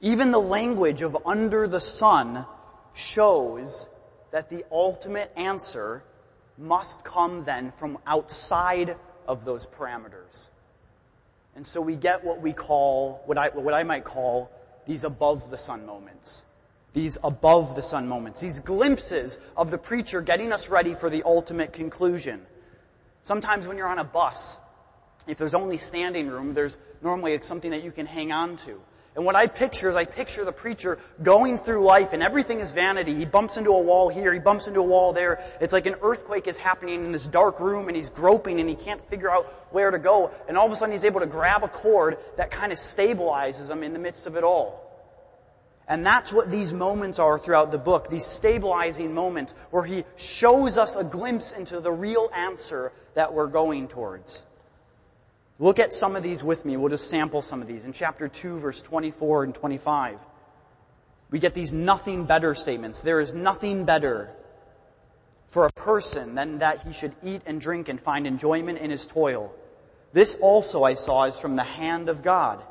Even 0.00 0.30
the 0.30 0.40
language 0.40 1.02
of 1.02 1.16
under 1.26 1.66
the 1.66 1.80
sun 1.80 2.46
shows 2.94 3.88
that 4.30 4.48
the 4.50 4.64
ultimate 4.70 5.32
answer 5.36 6.04
must 6.56 7.02
come 7.04 7.44
then 7.44 7.72
from 7.72 7.98
outside 8.06 8.96
of 9.26 9.44
those 9.44 9.66
parameters. 9.66 10.48
And 11.56 11.66
so 11.66 11.80
we 11.80 11.96
get 11.96 12.24
what 12.24 12.40
we 12.40 12.52
call, 12.52 13.22
what 13.26 13.38
I, 13.38 13.48
what 13.48 13.74
I 13.74 13.82
might 13.82 14.04
call 14.04 14.50
these 14.86 15.04
above 15.04 15.50
the 15.50 15.58
sun 15.58 15.86
moments. 15.86 16.42
These 16.92 17.18
above 17.22 17.76
the 17.76 17.82
sun 17.82 18.08
moments. 18.08 18.40
These 18.40 18.60
glimpses 18.60 19.38
of 19.56 19.70
the 19.70 19.78
preacher 19.78 20.20
getting 20.20 20.52
us 20.52 20.68
ready 20.68 20.94
for 20.94 21.10
the 21.10 21.22
ultimate 21.24 21.72
conclusion. 21.72 22.46
Sometimes 23.22 23.66
when 23.66 23.76
you're 23.76 23.88
on 23.88 23.98
a 23.98 24.04
bus, 24.04 24.58
if 25.26 25.36
there's 25.36 25.54
only 25.54 25.76
standing 25.76 26.28
room, 26.28 26.54
there's 26.54 26.76
normally 27.02 27.38
something 27.42 27.72
that 27.72 27.82
you 27.82 27.92
can 27.92 28.06
hang 28.06 28.32
on 28.32 28.56
to. 28.58 28.80
And 29.18 29.26
what 29.26 29.34
I 29.34 29.48
picture 29.48 29.88
is 29.88 29.96
I 29.96 30.04
picture 30.04 30.44
the 30.44 30.52
preacher 30.52 30.96
going 31.20 31.58
through 31.58 31.84
life 31.84 32.12
and 32.12 32.22
everything 32.22 32.60
is 32.60 32.70
vanity. 32.70 33.16
He 33.16 33.24
bumps 33.24 33.56
into 33.56 33.70
a 33.70 33.82
wall 33.82 34.08
here, 34.08 34.32
he 34.32 34.38
bumps 34.38 34.68
into 34.68 34.78
a 34.78 34.84
wall 34.84 35.12
there. 35.12 35.42
It's 35.60 35.72
like 35.72 35.86
an 35.86 35.96
earthquake 36.02 36.46
is 36.46 36.56
happening 36.56 37.04
in 37.04 37.10
this 37.10 37.26
dark 37.26 37.58
room 37.58 37.88
and 37.88 37.96
he's 37.96 38.10
groping 38.10 38.60
and 38.60 38.68
he 38.68 38.76
can't 38.76 39.04
figure 39.10 39.28
out 39.28 39.46
where 39.72 39.90
to 39.90 39.98
go. 39.98 40.30
And 40.46 40.56
all 40.56 40.66
of 40.66 40.70
a 40.70 40.76
sudden 40.76 40.92
he's 40.92 41.02
able 41.02 41.18
to 41.18 41.26
grab 41.26 41.64
a 41.64 41.68
cord 41.68 42.18
that 42.36 42.52
kind 42.52 42.70
of 42.70 42.78
stabilizes 42.78 43.68
him 43.68 43.82
in 43.82 43.92
the 43.92 43.98
midst 43.98 44.28
of 44.28 44.36
it 44.36 44.44
all. 44.44 44.88
And 45.88 46.06
that's 46.06 46.32
what 46.32 46.48
these 46.48 46.72
moments 46.72 47.18
are 47.18 47.40
throughout 47.40 47.72
the 47.72 47.78
book, 47.78 48.10
these 48.10 48.24
stabilizing 48.24 49.14
moments 49.14 49.52
where 49.72 49.82
he 49.82 50.04
shows 50.14 50.78
us 50.78 50.94
a 50.94 51.02
glimpse 51.02 51.50
into 51.50 51.80
the 51.80 51.90
real 51.90 52.30
answer 52.32 52.92
that 53.14 53.34
we're 53.34 53.48
going 53.48 53.88
towards. 53.88 54.44
Look 55.60 55.80
at 55.80 55.92
some 55.92 56.14
of 56.14 56.22
these 56.22 56.44
with 56.44 56.64
me. 56.64 56.76
We'll 56.76 56.90
just 56.90 57.10
sample 57.10 57.42
some 57.42 57.60
of 57.60 57.66
these. 57.66 57.84
In 57.84 57.92
chapter 57.92 58.28
2 58.28 58.60
verse 58.60 58.80
24 58.80 59.44
and 59.44 59.54
25, 59.54 60.20
we 61.30 61.40
get 61.40 61.52
these 61.52 61.72
nothing 61.72 62.26
better 62.26 62.54
statements. 62.54 63.02
There 63.02 63.20
is 63.20 63.34
nothing 63.34 63.84
better 63.84 64.30
for 65.48 65.66
a 65.66 65.72
person 65.72 66.36
than 66.36 66.58
that 66.58 66.82
he 66.82 66.92
should 66.92 67.14
eat 67.24 67.42
and 67.44 67.60
drink 67.60 67.88
and 67.88 68.00
find 68.00 68.26
enjoyment 68.26 68.78
in 68.78 68.90
his 68.90 69.06
toil. 69.06 69.52
This 70.12 70.36
also 70.40 70.84
I 70.84 70.94
saw 70.94 71.24
is 71.24 71.38
from 71.38 71.56
the 71.56 71.64
hand 71.64 72.08
of 72.08 72.22
God. 72.22 72.62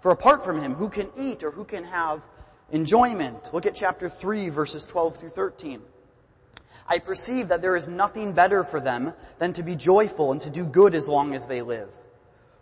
For 0.00 0.12
apart 0.12 0.44
from 0.44 0.60
him, 0.60 0.74
who 0.74 0.90
can 0.90 1.08
eat 1.18 1.42
or 1.42 1.50
who 1.50 1.64
can 1.64 1.84
have 1.84 2.22
enjoyment? 2.70 3.52
Look 3.52 3.66
at 3.66 3.74
chapter 3.74 4.08
3 4.08 4.48
verses 4.48 4.84
12 4.84 5.16
through 5.16 5.28
13. 5.30 5.82
I 6.86 7.00
perceive 7.00 7.48
that 7.48 7.62
there 7.62 7.76
is 7.76 7.88
nothing 7.88 8.32
better 8.32 8.62
for 8.62 8.80
them 8.80 9.12
than 9.38 9.52
to 9.54 9.62
be 9.64 9.74
joyful 9.74 10.30
and 10.30 10.40
to 10.42 10.50
do 10.50 10.64
good 10.64 10.94
as 10.94 11.08
long 11.08 11.34
as 11.34 11.48
they 11.48 11.62
live 11.62 11.92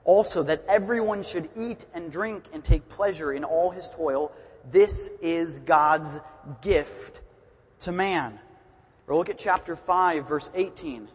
also 0.05 0.43
that 0.45 0.65
everyone 0.69 1.23
should 1.23 1.49
eat 1.57 1.85
and 1.95 2.11
drink 2.11 2.45
and 2.53 2.65
take 2.65 2.89
pleasure 2.89 3.33
in 3.33 3.45
all 3.45 3.71
his 3.71 3.91
toil. 3.91 4.33
This 4.71 5.11
is 5.21 5.61
God's 5.61 6.21
gift 6.63 7.21
to 7.81 7.93
man. 7.93 8.39
Or 9.07 9.17
look 9.17 9.29
at 9.29 9.39
chapter 9.39 9.77
5 9.77 10.29
verse 10.29 10.51
18. 10.55 11.09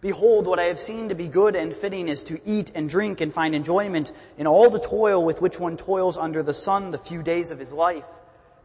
Behold, 0.00 0.46
what 0.46 0.58
I 0.58 0.64
have 0.64 0.78
seen 0.78 1.08
to 1.08 1.14
be 1.14 1.26
good 1.26 1.56
and 1.56 1.74
fitting 1.74 2.08
is 2.08 2.22
to 2.24 2.38
eat 2.44 2.70
and 2.74 2.88
drink 2.88 3.20
and 3.20 3.32
find 3.32 3.54
enjoyment 3.54 4.12
in 4.36 4.46
all 4.46 4.68
the 4.70 4.78
toil 4.78 5.24
with 5.24 5.40
which 5.40 5.58
one 5.58 5.76
toils 5.76 6.18
under 6.18 6.42
the 6.42 6.54
sun 6.54 6.90
the 6.90 6.98
few 6.98 7.22
days 7.22 7.50
of 7.50 7.58
his 7.58 7.72
life 7.72 8.04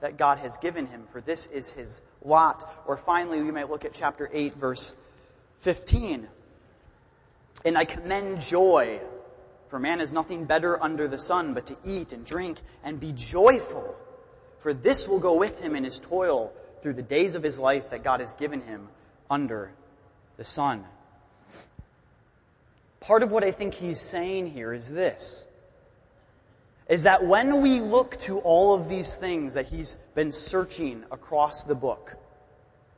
that 0.01 0.17
God 0.17 0.39
has 0.39 0.58
given 0.58 0.88
him, 0.88 1.08
for 1.12 1.21
this 1.21 1.47
is 1.47 1.69
his 1.69 2.01
lot. 2.21 2.84
Or 2.86 2.97
finally, 2.97 3.41
we 3.41 3.51
might 3.51 3.69
look 3.69 3.86
at 3.86 3.93
chapter 3.93 4.30
8 4.32 4.54
verse 4.56 4.93
15. 5.60 6.27
And 7.63 7.77
I 7.77 7.86
commend 7.86 8.39
joy 8.39 8.99
For 9.71 9.79
man 9.79 9.99
has 9.99 10.12
nothing 10.12 10.43
better 10.43 10.84
under 10.84 11.07
the 11.07 11.17
sun 11.17 11.53
but 11.53 11.67
to 11.67 11.77
eat 11.86 12.12
and 12.12 12.25
drink 12.25 12.60
and 12.84 12.99
be 12.99 13.13
joyful. 13.13 13.95
For 14.60 14.73
this 14.73 15.07
will 15.07 15.21
go 15.21 15.38
with 15.38 15.63
him 15.63 15.77
in 15.77 15.86
his 15.86 15.97
toil 15.97 16.51
through 16.81 16.95
the 16.95 17.01
days 17.01 17.36
of 17.36 17.41
his 17.41 17.57
life 17.57 17.91
that 17.91 18.03
God 18.03 18.19
has 18.19 18.34
given 18.34 18.60
him 18.60 18.89
under 19.29 19.71
the 20.36 20.43
sun. 20.43 20.84
Part 22.99 23.23
of 23.23 23.31
what 23.31 23.45
I 23.45 23.51
think 23.51 23.73
he's 23.73 24.01
saying 24.01 24.47
here 24.47 24.73
is 24.73 24.89
this. 24.89 25.45
Is 26.89 27.03
that 27.03 27.25
when 27.25 27.62
we 27.62 27.79
look 27.79 28.19
to 28.23 28.39
all 28.39 28.75
of 28.75 28.89
these 28.89 29.15
things 29.15 29.53
that 29.53 29.67
he's 29.67 29.95
been 30.15 30.34
searching 30.34 31.05
across 31.12 31.63
the 31.63 31.75
book, 31.75 32.17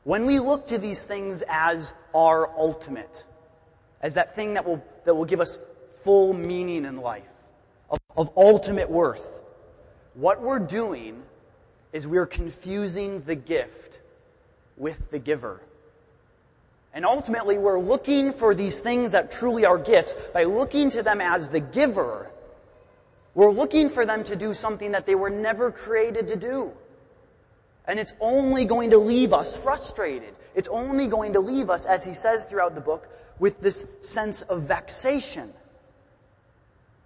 when 0.05 0.25
we 0.25 0.39
look 0.39 0.69
to 0.69 0.79
these 0.79 1.05
things 1.05 1.43
as 1.47 1.93
our 2.15 2.49
ultimate, 2.57 3.25
as 4.01 4.15
that 4.15 4.35
thing 4.35 4.55
that 4.55 4.65
will, 4.65 4.83
that 5.05 5.13
will 5.13 5.25
give 5.25 5.39
us 5.39 5.59
full 6.03 6.33
meaning 6.33 6.85
in 6.85 6.97
life, 6.97 7.23
of, 7.89 7.99
of 8.15 8.31
ultimate 8.37 8.89
worth, 8.89 9.43
what 10.13 10.41
we're 10.41 10.59
doing 10.59 11.21
is 11.91 12.07
we're 12.07 12.27
confusing 12.27 13.21
the 13.21 13.35
gift 13.35 13.99
with 14.77 15.11
the 15.11 15.19
giver. 15.19 15.61
And 16.93 17.05
ultimately 17.05 17.57
we're 17.57 17.79
looking 17.79 18.33
for 18.33 18.53
these 18.53 18.79
things 18.79 19.13
that 19.13 19.31
truly 19.31 19.65
are 19.65 19.77
gifts 19.77 20.15
by 20.33 20.43
looking 20.43 20.91
to 20.91 21.01
them 21.01 21.21
as 21.21 21.49
the 21.49 21.59
giver. 21.59 22.29
We're 23.33 23.51
looking 23.51 23.89
for 23.89 24.05
them 24.05 24.23
to 24.25 24.35
do 24.35 24.53
something 24.53 24.91
that 24.91 25.07
they 25.07 25.15
were 25.15 25.31
never 25.31 25.71
created 25.71 26.27
to 26.27 26.35
do. 26.35 26.71
And 27.87 27.99
it's 27.99 28.13
only 28.19 28.65
going 28.65 28.91
to 28.91 28.97
leave 28.97 29.33
us 29.33 29.57
frustrated. 29.57 30.35
It's 30.55 30.67
only 30.67 31.07
going 31.07 31.33
to 31.33 31.39
leave 31.39 31.69
us, 31.69 31.85
as 31.85 32.05
he 32.05 32.13
says 32.13 32.45
throughout 32.45 32.75
the 32.75 32.81
book, 32.81 33.07
with 33.39 33.59
this 33.59 33.85
sense 34.01 34.43
of 34.43 34.63
vexation. 34.63 35.51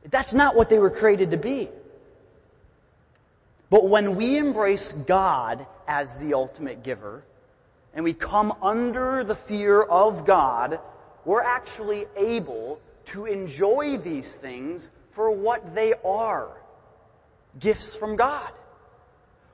That's 0.09 0.33
not 0.33 0.55
what 0.55 0.69
they 0.69 0.79
were 0.79 0.89
created 0.89 1.31
to 1.31 1.37
be. 1.37 1.69
But 3.69 3.89
when 3.89 4.15
we 4.15 4.37
embrace 4.37 4.91
God 4.91 5.65
as 5.87 6.17
the 6.19 6.33
ultimate 6.33 6.83
giver, 6.83 7.23
and 7.93 8.03
we 8.03 8.13
come 8.13 8.53
under 8.61 9.23
the 9.23 9.35
fear 9.35 9.81
of 9.81 10.25
God, 10.25 10.79
we're 11.25 11.41
actually 11.41 12.05
able 12.15 12.79
to 13.05 13.25
enjoy 13.25 13.97
these 13.97 14.35
things 14.35 14.89
for 15.11 15.31
what 15.31 15.73
they 15.75 15.93
are. 16.05 16.49
Gifts 17.59 17.95
from 17.95 18.15
God. 18.15 18.51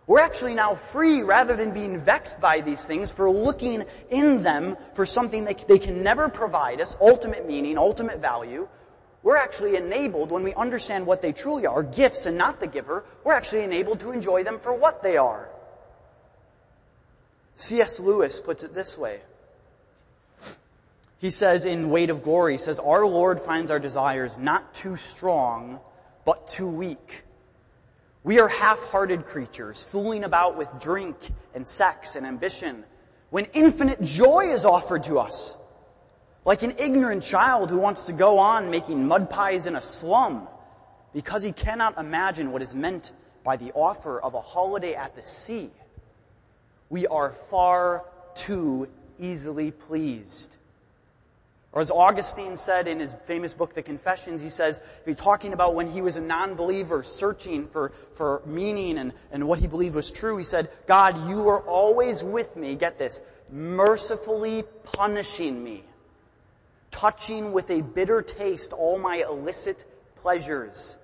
We're 0.06 0.20
actually 0.20 0.54
now 0.54 0.76
free 0.76 1.24
rather 1.24 1.56
than 1.56 1.72
being 1.72 2.02
vexed 2.02 2.42
by 2.42 2.60
these 2.60 2.84
things 2.84 3.10
for 3.10 3.32
looking 3.32 3.86
in 4.10 4.44
them 4.44 4.76
for 4.96 5.06
something 5.06 5.46
that 5.46 5.66
they 5.68 5.80
can 5.80 6.04
never 6.04 6.28
provide 6.28 6.82
us, 6.82 6.98
ultimate 7.00 7.48
meaning, 7.48 7.78
ultimate 7.78 8.20
value. 8.20 8.68
We're 9.24 9.38
actually 9.38 9.78
enabled 9.78 10.32
when 10.32 10.44
we 10.44 10.54
understand 10.54 11.08
what 11.08 11.22
they 11.22 11.32
truly 11.32 11.66
are, 11.66 11.82
gifts 11.82 12.26
and 12.26 12.38
not 12.38 12.60
the 12.60 12.68
giver, 12.68 13.06
we're 13.24 13.34
actually 13.34 13.64
enabled 13.64 14.02
to 14.02 14.12
enjoy 14.12 14.44
them 14.44 14.60
for 14.60 14.74
what 14.74 15.02
they 15.02 15.16
are. 15.16 15.50
C.S. 17.56 18.02
Lewis 18.02 18.42
puts 18.42 18.64
it 18.64 18.76
this 18.76 18.98
way. 18.98 19.22
He 21.20 21.32
says 21.32 21.66
in 21.66 21.90
Weight 21.90 22.10
of 22.10 22.22
Glory, 22.22 22.56
he 22.56 22.58
says, 22.58 22.80
Our 22.80 23.06
Lord 23.06 23.40
finds 23.40 23.72
our 23.72 23.80
desires 23.80 24.38
not 24.38 24.74
too 24.74 24.98
strong, 24.98 25.80
but 26.26 26.50
too 26.50 26.68
weak. 26.68 27.24
We 28.26 28.42
are 28.42 28.50
half-hearted 28.50 29.24
creatures, 29.24 29.84
fooling 29.84 30.26
about 30.26 30.58
with 30.58 30.68
drink 30.82 31.16
and 31.56 31.66
sex 31.66 32.18
and 32.18 32.26
ambition, 32.26 32.84
when 33.30 33.46
infinite 33.54 34.02
joy 34.02 34.52
is 34.52 34.66
offered 34.66 35.04
to 35.04 35.20
us. 35.20 35.56
Like 36.46 36.64
an 36.64 36.76
ignorant 36.78 37.24
child 37.24 37.70
who 37.70 37.78
wants 37.78 38.04
to 38.04 38.14
go 38.14 38.40
on 38.40 38.70
making 38.70 39.08
mud 39.08 39.30
pies 39.30 39.66
in 39.66 39.76
a 39.76 39.82
slum 39.82 40.48
because 41.14 41.44
he 41.44 41.52
cannot 41.52 41.98
imagine 41.98 42.52
what 42.52 42.62
is 42.62 42.76
meant 42.76 43.12
by 43.44 43.58
the 43.58 43.72
offer 43.74 44.20
of 44.20 44.34
a 44.34 44.42
holiday 44.42 44.96
at 44.96 45.16
the 45.16 45.26
sea 45.26 45.70
we 46.94 47.08
are 47.08 47.32
far 47.50 48.06
too 48.36 48.88
easily 49.20 49.72
pleased. 49.72 50.56
Or 51.72 51.82
as 51.82 51.90
Augustine 51.90 52.56
said 52.56 52.88
in 52.88 53.00
his 53.00 53.16
famous 53.26 53.52
book, 53.52 53.74
The 53.74 53.82
Confessions, 53.82 54.44
he 54.44 54.52
says, 54.52 54.80
he's 55.04 55.16
talking 55.16 55.54
about 55.54 55.74
when 55.74 55.88
he 55.88 56.04
was 56.04 56.18
a 56.18 56.22
non-believer 56.22 57.02
searching 57.02 57.68
for, 57.68 57.94
for 58.14 58.44
meaning 58.46 59.00
and, 59.00 59.12
and 59.32 59.48
what 59.48 59.58
he 59.58 59.66
believed 59.66 59.96
was 59.96 60.12
true. 60.12 60.38
He 60.38 60.44
said, 60.44 60.70
God, 60.86 61.28
you 61.28 61.50
are 61.50 61.62
always 61.62 62.24
with 62.24 62.56
me, 62.56 62.76
get 62.76 63.00
this, 63.00 63.22
mercifully 63.50 64.64
punishing 64.84 65.64
me, 65.64 65.84
touching 66.94 67.52
with 67.54 67.72
a 67.72 67.82
bitter 67.82 68.22
taste 68.22 68.72
all 68.72 69.00
my 69.00 69.18
illicit 69.18 69.84
pleasures. 70.16 70.96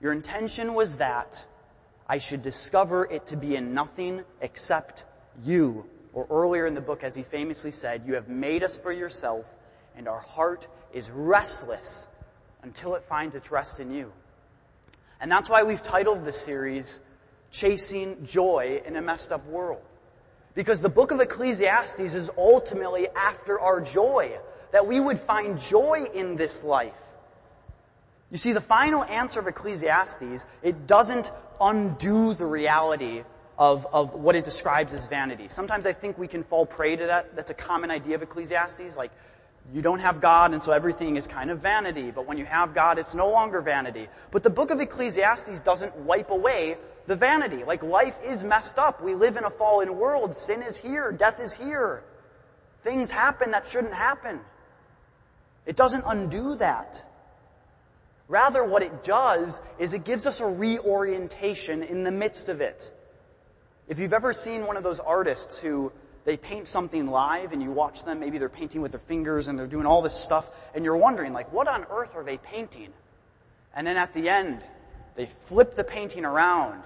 Your 0.00 0.12
intention 0.12 0.74
was 0.74 0.98
that 0.98 1.44
I 2.08 2.18
should 2.18 2.42
discover 2.42 3.04
it 3.04 3.26
to 3.26 3.36
be 3.36 3.56
in 3.56 3.74
nothing 3.74 4.22
except 4.40 5.04
you. 5.42 5.84
Or 6.12 6.26
earlier 6.30 6.66
in 6.66 6.74
the 6.74 6.80
book, 6.80 7.04
as 7.04 7.14
he 7.14 7.22
famously 7.22 7.72
said, 7.72 8.04
you 8.06 8.14
have 8.14 8.28
made 8.28 8.62
us 8.62 8.78
for 8.78 8.92
yourself, 8.92 9.58
and 9.96 10.08
our 10.08 10.20
heart 10.20 10.66
is 10.92 11.10
restless 11.10 12.06
until 12.62 12.94
it 12.94 13.02
finds 13.04 13.34
its 13.34 13.50
rest 13.50 13.80
in 13.80 13.92
you. 13.92 14.12
And 15.20 15.30
that's 15.30 15.50
why 15.50 15.64
we've 15.64 15.82
titled 15.82 16.24
this 16.24 16.40
series, 16.40 17.00
Chasing 17.50 18.24
Joy 18.24 18.82
in 18.86 18.96
a 18.96 19.02
Messed 19.02 19.32
Up 19.32 19.44
World. 19.46 19.82
Because 20.54 20.80
the 20.80 20.88
book 20.88 21.10
of 21.10 21.20
Ecclesiastes 21.20 22.00
is 22.00 22.30
ultimately 22.36 23.08
after 23.14 23.60
our 23.60 23.80
joy, 23.80 24.38
that 24.72 24.86
we 24.86 25.00
would 25.00 25.18
find 25.20 25.58
joy 25.58 26.06
in 26.14 26.36
this 26.36 26.62
life. 26.64 26.94
You 28.30 28.38
see, 28.38 28.52
the 28.52 28.60
final 28.60 29.02
answer 29.04 29.40
of 29.40 29.48
Ecclesiastes, 29.48 30.46
it 30.62 30.86
doesn't 30.86 31.32
undo 31.60 32.34
the 32.34 32.46
reality 32.46 33.24
of, 33.58 33.86
of 33.92 34.14
what 34.14 34.36
it 34.36 34.44
describes 34.44 34.94
as 34.94 35.06
vanity. 35.06 35.48
Sometimes 35.48 35.84
I 35.84 35.92
think 35.92 36.16
we 36.16 36.28
can 36.28 36.44
fall 36.44 36.64
prey 36.64 36.96
to 36.96 37.06
that. 37.06 37.36
That's 37.36 37.50
a 37.50 37.54
common 37.54 37.90
idea 37.90 38.14
of 38.14 38.22
Ecclesiastes. 38.22 38.96
Like, 38.96 39.10
you 39.72 39.82
don't 39.82 39.98
have 39.98 40.20
God 40.20 40.54
and 40.54 40.62
so 40.62 40.72
everything 40.72 41.16
is 41.16 41.26
kind 41.26 41.50
of 41.50 41.60
vanity. 41.60 42.10
But 42.10 42.26
when 42.26 42.38
you 42.38 42.44
have 42.44 42.74
God, 42.74 42.98
it's 42.98 43.14
no 43.14 43.30
longer 43.30 43.60
vanity. 43.60 44.08
But 44.30 44.42
the 44.42 44.50
book 44.50 44.70
of 44.70 44.80
Ecclesiastes 44.80 45.60
doesn't 45.60 45.94
wipe 45.96 46.30
away 46.30 46.76
the 47.06 47.16
vanity. 47.16 47.64
Like 47.64 47.82
life 47.82 48.16
is 48.24 48.42
messed 48.42 48.78
up. 48.78 49.02
We 49.02 49.14
live 49.14 49.36
in 49.36 49.44
a 49.44 49.50
fallen 49.50 49.96
world. 49.96 50.36
Sin 50.36 50.62
is 50.62 50.76
here. 50.76 51.12
Death 51.12 51.40
is 51.40 51.52
here. 51.52 52.02
Things 52.82 53.10
happen 53.10 53.50
that 53.50 53.66
shouldn't 53.66 53.94
happen. 53.94 54.40
It 55.70 55.76
doesn't 55.76 56.02
undo 56.04 56.56
that. 56.56 57.00
Rather, 58.26 58.64
what 58.64 58.82
it 58.82 59.04
does 59.04 59.60
is 59.78 59.94
it 59.94 60.02
gives 60.02 60.26
us 60.26 60.40
a 60.40 60.44
reorientation 60.44 61.84
in 61.84 62.02
the 62.02 62.10
midst 62.10 62.48
of 62.48 62.60
it. 62.60 62.92
If 63.86 64.00
you've 64.00 64.12
ever 64.12 64.32
seen 64.32 64.66
one 64.66 64.76
of 64.76 64.82
those 64.82 64.98
artists 64.98 65.60
who 65.60 65.92
they 66.24 66.36
paint 66.36 66.66
something 66.66 67.06
live 67.06 67.52
and 67.52 67.62
you 67.62 67.70
watch 67.70 68.04
them, 68.04 68.18
maybe 68.18 68.38
they're 68.38 68.48
painting 68.48 68.80
with 68.80 68.90
their 68.90 68.98
fingers 68.98 69.46
and 69.46 69.56
they're 69.56 69.68
doing 69.68 69.86
all 69.86 70.02
this 70.02 70.16
stuff 70.16 70.50
and 70.74 70.84
you're 70.84 70.96
wondering 70.96 71.32
like, 71.32 71.52
what 71.52 71.68
on 71.68 71.86
earth 71.88 72.16
are 72.16 72.24
they 72.24 72.38
painting? 72.38 72.92
And 73.72 73.86
then 73.86 73.96
at 73.96 74.12
the 74.12 74.28
end, 74.28 74.64
they 75.14 75.26
flip 75.26 75.76
the 75.76 75.84
painting 75.84 76.24
around 76.24 76.82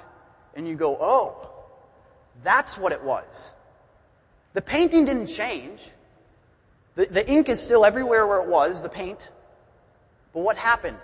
and 0.55 0.69
you 0.69 0.77
go, 0.77 0.95
oh, 1.01 1.51
that's 2.43 2.77
what 2.77 2.93
it 2.93 3.03
was. 3.03 3.55
The 4.53 4.61
painting 4.61 5.07
didn't 5.07 5.29
change. 5.29 5.89
The, 6.95 7.07
the 7.07 7.29
ink 7.29 7.49
is 7.49 7.61
still 7.61 7.85
everywhere 7.85 8.27
where 8.27 8.41
it 8.41 8.49
was, 8.49 8.83
the 8.83 8.89
paint. 8.89 9.31
But 10.33 10.41
what 10.41 10.57
happened? 10.57 10.99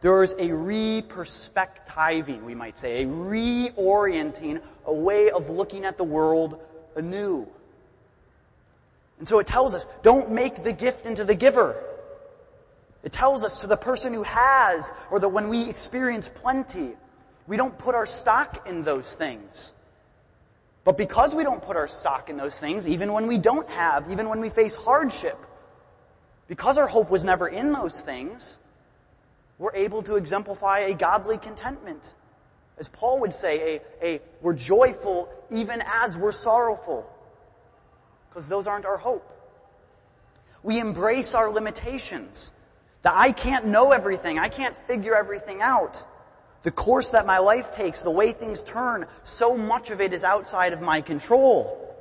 There's 0.00 0.32
a 0.32 0.52
re-perspectiving, 0.52 2.42
we 2.42 2.54
might 2.54 2.78
say, 2.78 3.02
a 3.02 3.06
reorienting, 3.06 4.60
a 4.84 4.92
way 4.92 5.30
of 5.30 5.50
looking 5.50 5.84
at 5.84 5.96
the 5.96 6.04
world 6.04 6.60
anew. 6.94 7.48
And 9.18 9.26
so 9.26 9.38
it 9.38 9.46
tells 9.46 9.74
us, 9.74 9.86
don't 10.02 10.30
make 10.30 10.62
the 10.62 10.72
gift 10.72 11.06
into 11.06 11.24
the 11.24 11.34
giver. 11.34 11.82
It 13.02 13.12
tells 13.12 13.42
us 13.44 13.60
to 13.60 13.66
the 13.66 13.76
person 13.76 14.12
who 14.12 14.24
has, 14.24 14.92
or 15.10 15.20
that 15.20 15.28
when 15.28 15.48
we 15.48 15.68
experience 15.68 16.28
plenty, 16.28 16.92
we 17.46 17.56
don't 17.56 17.76
put 17.78 17.94
our 17.94 18.06
stock 18.06 18.66
in 18.68 18.82
those 18.82 19.12
things. 19.14 19.72
But 20.86 20.96
because 20.96 21.34
we 21.34 21.42
don't 21.42 21.60
put 21.60 21.76
our 21.76 21.88
stock 21.88 22.30
in 22.30 22.36
those 22.36 22.56
things, 22.56 22.88
even 22.88 23.12
when 23.12 23.26
we 23.26 23.38
don't 23.38 23.68
have, 23.70 24.08
even 24.12 24.28
when 24.28 24.38
we 24.38 24.50
face 24.50 24.76
hardship, 24.76 25.36
because 26.46 26.78
our 26.78 26.86
hope 26.86 27.10
was 27.10 27.24
never 27.24 27.48
in 27.48 27.72
those 27.72 28.00
things, 28.00 28.56
we're 29.58 29.74
able 29.74 30.04
to 30.04 30.14
exemplify 30.14 30.78
a 30.80 30.94
godly 30.94 31.38
contentment. 31.38 32.14
As 32.78 32.88
Paul 32.88 33.22
would 33.22 33.34
say, 33.34 33.80
a, 34.00 34.06
a, 34.06 34.20
we're 34.40 34.54
joyful 34.54 35.28
even 35.50 35.82
as 35.84 36.16
we're 36.16 36.30
sorrowful. 36.30 37.10
Because 38.28 38.48
those 38.48 38.68
aren't 38.68 38.86
our 38.86 38.96
hope. 38.96 39.28
We 40.62 40.78
embrace 40.78 41.34
our 41.34 41.50
limitations. 41.50 42.52
That 43.02 43.14
I 43.16 43.32
can't 43.32 43.66
know 43.66 43.90
everything. 43.90 44.38
I 44.38 44.50
can't 44.50 44.76
figure 44.86 45.16
everything 45.16 45.62
out. 45.62 46.04
The 46.66 46.72
course 46.72 47.12
that 47.12 47.26
my 47.26 47.38
life 47.38 47.70
takes, 47.70 48.02
the 48.02 48.10
way 48.10 48.32
things 48.32 48.64
turn, 48.64 49.06
so 49.22 49.56
much 49.56 49.90
of 49.90 50.00
it 50.00 50.12
is 50.12 50.24
outside 50.24 50.72
of 50.72 50.80
my 50.80 51.00
control. 51.00 51.94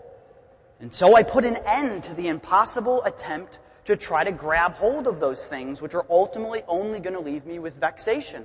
And 0.80 0.92
so 0.92 1.16
I 1.16 1.22
put 1.22 1.46
an 1.46 1.58
end 1.68 2.06
to 2.06 2.16
the 2.16 2.30
impossible 2.30 3.04
attempt 3.04 3.60
to 3.84 3.96
try 3.96 4.24
to 4.24 4.32
grab 4.32 4.74
hold 4.74 5.06
of 5.06 5.20
those 5.20 5.46
things 5.46 5.84
which 5.84 5.94
are 5.94 6.04
ultimately 6.10 6.64
only 6.68 7.00
going 7.00 7.14
to 7.14 7.20
leave 7.20 7.46
me 7.46 7.60
with 7.60 7.76
vexation. 7.76 8.44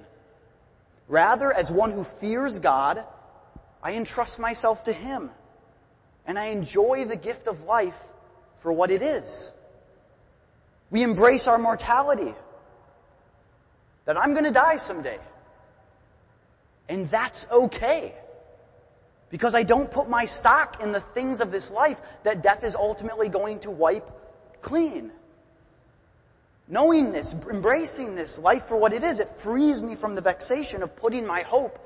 Rather, 1.09 1.50
as 1.50 1.72
one 1.72 1.90
who 1.90 2.04
fears 2.04 2.59
God, 2.59 3.02
I 3.83 3.94
entrust 3.94 4.38
myself 4.38 4.85
to 4.85 4.92
Him 4.92 5.30
and 6.26 6.38
I 6.38 6.48
enjoy 6.48 7.06
the 7.06 7.16
gift 7.16 7.46
of 7.46 7.64
life 7.64 7.98
for 8.59 8.70
what 8.70 8.90
it 8.90 9.00
is. 9.00 9.50
We 10.90 11.02
embrace 11.02 11.46
our 11.46 11.56
mortality. 11.56 12.35
That 14.04 14.18
I'm 14.18 14.35
gonna 14.35 14.50
die 14.50 14.76
someday. 14.76 15.18
And 16.90 17.09
that's 17.09 17.46
okay. 17.50 18.12
Because 19.31 19.55
I 19.55 19.62
don't 19.62 19.88
put 19.88 20.11
my 20.11 20.24
stock 20.24 20.83
in 20.83 20.90
the 20.90 21.00
things 21.00 21.40
of 21.40 21.53
this 21.53 21.70
life 21.70 22.00
that 22.24 22.42
death 22.42 22.64
is 22.64 22.74
ultimately 22.74 23.29
going 23.29 23.61
to 23.61 23.70
wipe 23.70 24.11
clean. 24.61 25.12
Knowing 26.66 27.12
this, 27.12 27.33
embracing 27.33 28.16
this 28.16 28.38
life 28.38 28.64
for 28.64 28.76
what 28.76 28.92
it 28.92 29.05
is, 29.05 29.20
it 29.20 29.38
frees 29.38 29.81
me 29.81 29.94
from 29.94 30.16
the 30.16 30.20
vexation 30.20 30.83
of 30.83 30.96
putting 30.96 31.24
my 31.24 31.42
hope 31.42 31.79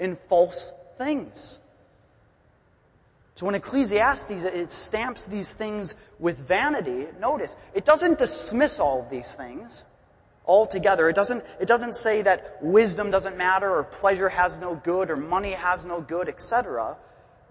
in 0.00 0.18
false 0.28 0.72
things. 0.98 1.56
So 3.36 3.46
when 3.46 3.54
Ecclesiastes, 3.54 4.42
it 4.42 4.72
stamps 4.72 5.28
these 5.28 5.54
things 5.54 5.94
with 6.18 6.36
vanity, 6.36 7.06
notice, 7.20 7.54
it 7.74 7.84
doesn't 7.84 8.18
dismiss 8.18 8.80
all 8.80 9.02
of 9.02 9.08
these 9.10 9.32
things 9.36 9.86
altogether. 10.48 11.08
It 11.08 11.14
doesn't, 11.14 11.44
it 11.60 11.66
doesn't 11.66 11.94
say 11.94 12.22
that 12.22 12.60
wisdom 12.60 13.10
doesn't 13.10 13.36
matter 13.36 13.70
or 13.70 13.84
pleasure 13.84 14.28
has 14.28 14.58
no 14.58 14.74
good 14.74 15.10
or 15.10 15.16
money 15.16 15.52
has 15.52 15.84
no 15.84 16.00
good, 16.00 16.28
etc. 16.28 16.96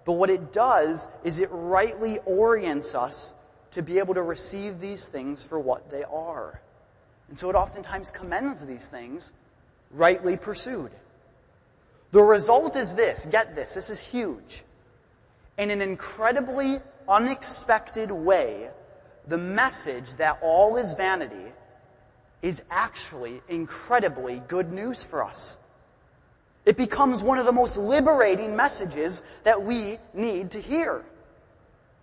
But 0.03 0.13
what 0.13 0.29
it 0.29 0.51
does 0.51 1.07
is 1.23 1.39
it 1.39 1.49
rightly 1.51 2.19
orients 2.25 2.95
us 2.95 3.33
to 3.71 3.81
be 3.81 3.99
able 3.99 4.15
to 4.15 4.21
receive 4.21 4.79
these 4.81 5.07
things 5.07 5.45
for 5.45 5.59
what 5.59 5.91
they 5.91 6.03
are. 6.03 6.59
And 7.29 7.37
so 7.37 7.49
it 7.49 7.55
oftentimes 7.55 8.11
commends 8.11 8.65
these 8.65 8.87
things 8.87 9.31
rightly 9.91 10.35
pursued. 10.35 10.91
The 12.11 12.23
result 12.23 12.75
is 12.75 12.95
this, 12.95 13.25
get 13.29 13.55
this, 13.55 13.75
this 13.75 13.89
is 13.89 13.99
huge 13.99 14.63
in 15.57 15.71
an 15.71 15.81
incredibly 15.81 16.79
unexpected 17.09 18.11
way, 18.11 18.69
the 19.27 19.37
message 19.37 20.09
that 20.17 20.39
all 20.41 20.77
is 20.77 20.93
vanity 20.93 21.51
is 22.41 22.61
actually 22.69 23.41
incredibly 23.49 24.41
good 24.47 24.71
news 24.71 25.03
for 25.03 25.23
us. 25.23 25.57
It 26.65 26.77
becomes 26.77 27.23
one 27.23 27.39
of 27.39 27.45
the 27.45 27.51
most 27.51 27.77
liberating 27.77 28.55
messages 28.55 29.23
that 29.43 29.63
we 29.63 29.97
need 30.13 30.51
to 30.51 30.59
hear. 30.59 31.03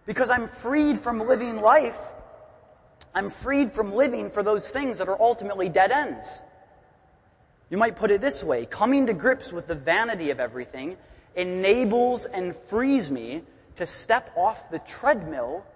Because 0.06 0.30
I'm 0.30 0.48
freed 0.48 0.98
from 0.98 1.20
living 1.20 1.60
life. 1.60 1.98
I'm 3.14 3.30
freed 3.30 3.72
from 3.72 3.92
living 3.92 4.30
for 4.30 4.42
those 4.42 4.66
things 4.66 4.98
that 4.98 5.08
are 5.08 5.20
ultimately 5.20 5.68
dead 5.68 5.92
ends. 5.92 6.28
You 7.70 7.76
might 7.76 7.96
put 7.96 8.10
it 8.10 8.20
this 8.20 8.42
way, 8.42 8.66
coming 8.66 9.06
to 9.06 9.14
grips 9.14 9.52
with 9.52 9.66
the 9.66 9.74
vanity 9.74 10.30
of 10.30 10.40
everything 10.40 10.96
enables 11.36 12.24
and 12.24 12.56
frees 12.56 13.10
me 13.10 13.42
to 13.76 13.86
step 13.86 14.30
off 14.36 14.70
the 14.70 14.78
treadmill 14.80 15.66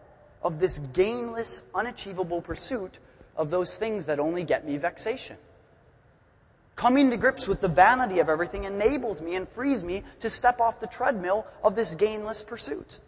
of 0.42 0.61
this 0.61 0.79
gainless, 0.79 1.64
unachievable 1.75 2.40
pursuit 2.40 2.99
of 3.38 3.48
those 3.51 3.74
things 3.74 4.07
that 4.07 4.18
only 4.18 4.44
get 4.44 4.66
me 4.66 4.77
vexation. 4.77 5.37
Coming 6.77 7.11
to 7.11 7.16
grips 7.16 7.48
with 7.48 7.61
the 7.61 7.68
vanity 7.68 8.18
of 8.18 8.29
everything 8.29 8.64
enables 8.64 9.22
me 9.22 9.35
and 9.35 9.48
frees 9.48 9.83
me 9.83 10.03
to 10.20 10.29
step 10.29 10.61
off 10.61 10.81
the 10.81 10.87
treadmill 10.87 11.46
of 11.64 11.74
this 11.74 11.94
gainless 11.94 12.42
pursuit. 12.42 13.01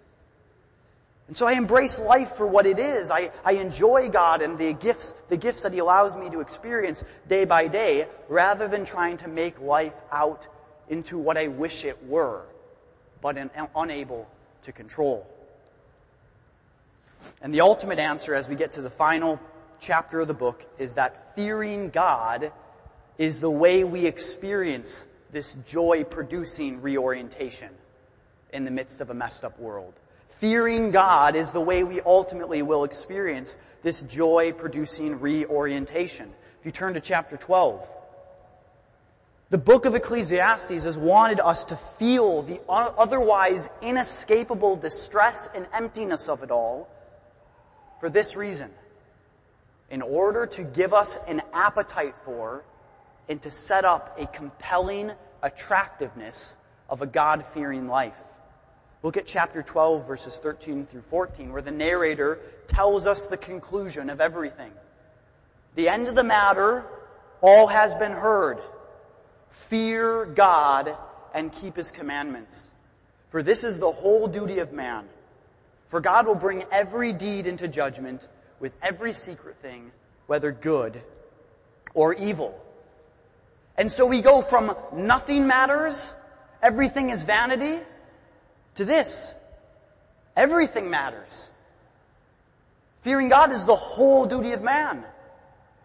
And 1.28 1.36
so 1.36 1.46
I 1.46 1.52
embrace 1.52 2.00
life 2.00 2.32
for 2.32 2.46
what 2.46 2.66
it 2.66 2.80
is. 2.80 3.12
I, 3.12 3.30
I 3.44 3.52
enjoy 3.52 4.08
God 4.08 4.42
and 4.42 4.58
the 4.58 4.72
gifts, 4.72 5.14
the 5.28 5.36
gifts 5.36 5.62
that 5.62 5.72
He 5.72 5.78
allows 5.78 6.16
me 6.16 6.30
to 6.30 6.40
experience 6.40 7.04
day 7.28 7.44
by 7.44 7.68
day, 7.68 8.08
rather 8.28 8.66
than 8.66 8.84
trying 8.84 9.18
to 9.18 9.28
make 9.28 9.60
life 9.60 9.94
out 10.10 10.48
into 10.88 11.18
what 11.18 11.36
I 11.36 11.46
wish 11.46 11.84
it 11.84 12.04
were, 12.06 12.42
but 13.20 13.36
in, 13.36 13.50
unable 13.76 14.28
to 14.62 14.72
control. 14.72 15.24
And 17.40 17.54
the 17.54 17.60
ultimate 17.60 18.00
answer 18.00 18.34
as 18.34 18.48
we 18.48 18.56
get 18.56 18.72
to 18.72 18.82
the 18.82 18.90
final 18.90 19.38
chapter 19.80 20.20
of 20.20 20.28
the 20.28 20.34
book 20.34 20.64
is 20.78 20.94
that 20.94 21.34
fearing 21.34 21.90
God 21.90 22.52
is 23.18 23.40
the 23.40 23.50
way 23.50 23.84
we 23.84 24.06
experience 24.06 25.06
this 25.32 25.54
joy 25.66 26.04
producing 26.04 26.80
reorientation 26.80 27.70
in 28.52 28.64
the 28.64 28.70
midst 28.70 29.00
of 29.00 29.10
a 29.10 29.14
messed 29.14 29.44
up 29.44 29.58
world. 29.58 29.94
Fearing 30.38 30.90
God 30.90 31.36
is 31.36 31.50
the 31.52 31.60
way 31.60 31.84
we 31.84 32.00
ultimately 32.00 32.62
will 32.62 32.84
experience 32.84 33.58
this 33.82 34.00
joy 34.02 34.52
producing 34.52 35.20
reorientation. 35.20 36.30
If 36.60 36.66
you 36.66 36.72
turn 36.72 36.94
to 36.94 37.00
chapter 37.00 37.36
12, 37.36 37.86
the 39.50 39.58
book 39.58 39.84
of 39.84 39.94
Ecclesiastes 39.94 40.84
has 40.84 40.96
wanted 40.96 41.40
us 41.40 41.64
to 41.66 41.76
feel 41.98 42.42
the 42.42 42.60
otherwise 42.68 43.68
inescapable 43.82 44.76
distress 44.76 45.48
and 45.54 45.66
emptiness 45.74 46.28
of 46.28 46.42
it 46.42 46.50
all 46.50 46.88
for 48.00 48.08
this 48.08 48.36
reason. 48.36 48.70
In 49.90 50.02
order 50.02 50.46
to 50.46 50.62
give 50.62 50.94
us 50.94 51.18
an 51.26 51.42
appetite 51.52 52.14
for 52.24 52.64
and 53.28 53.42
to 53.42 53.50
set 53.50 53.84
up 53.84 54.18
a 54.18 54.26
compelling 54.26 55.12
attractiveness 55.42 56.54
of 56.88 57.02
a 57.02 57.06
God-fearing 57.06 57.88
life. 57.88 58.16
Look 59.02 59.16
at 59.16 59.26
chapter 59.26 59.62
12 59.62 60.06
verses 60.06 60.36
13 60.36 60.86
through 60.86 61.02
14 61.02 61.52
where 61.52 61.62
the 61.62 61.70
narrator 61.70 62.38
tells 62.66 63.06
us 63.06 63.26
the 63.26 63.36
conclusion 63.36 64.10
of 64.10 64.20
everything. 64.20 64.72
The 65.74 65.88
end 65.88 66.08
of 66.08 66.14
the 66.14 66.24
matter, 66.24 66.84
all 67.40 67.68
has 67.68 67.94
been 67.94 68.12
heard. 68.12 68.58
Fear 69.68 70.26
God 70.26 70.96
and 71.32 71.52
keep 71.52 71.76
His 71.76 71.90
commandments. 71.90 72.64
For 73.30 73.42
this 73.42 73.64
is 73.64 73.78
the 73.78 73.90
whole 73.90 74.26
duty 74.26 74.58
of 74.58 74.72
man. 74.72 75.08
For 75.86 76.00
God 76.00 76.26
will 76.26 76.34
bring 76.34 76.64
every 76.70 77.12
deed 77.12 77.46
into 77.46 77.68
judgment 77.68 78.26
with 78.60 78.72
every 78.82 79.12
secret 79.12 79.56
thing, 79.56 79.90
whether 80.26 80.52
good 80.52 81.00
or 81.94 82.14
evil. 82.14 82.58
And 83.76 83.90
so 83.90 84.06
we 84.06 84.20
go 84.20 84.42
from 84.42 84.76
nothing 84.92 85.46
matters, 85.46 86.14
everything 86.62 87.10
is 87.10 87.22
vanity, 87.22 87.80
to 88.76 88.84
this. 88.84 89.34
Everything 90.36 90.90
matters. 90.90 91.48
Fearing 93.02 93.28
God 93.28 93.52
is 93.52 93.64
the 93.64 93.76
whole 93.76 94.26
duty 94.26 94.52
of 94.52 94.62
man. 94.62 95.04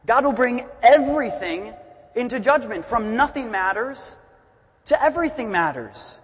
God 0.05 0.25
will 0.25 0.33
bring 0.33 0.65
everything 0.83 1.73
into 2.15 2.39
judgment. 2.39 2.85
From 2.85 3.15
nothing 3.15 3.51
matters 3.51 4.15
to 4.85 5.01
everything 5.01 5.51
matters. 5.51 6.19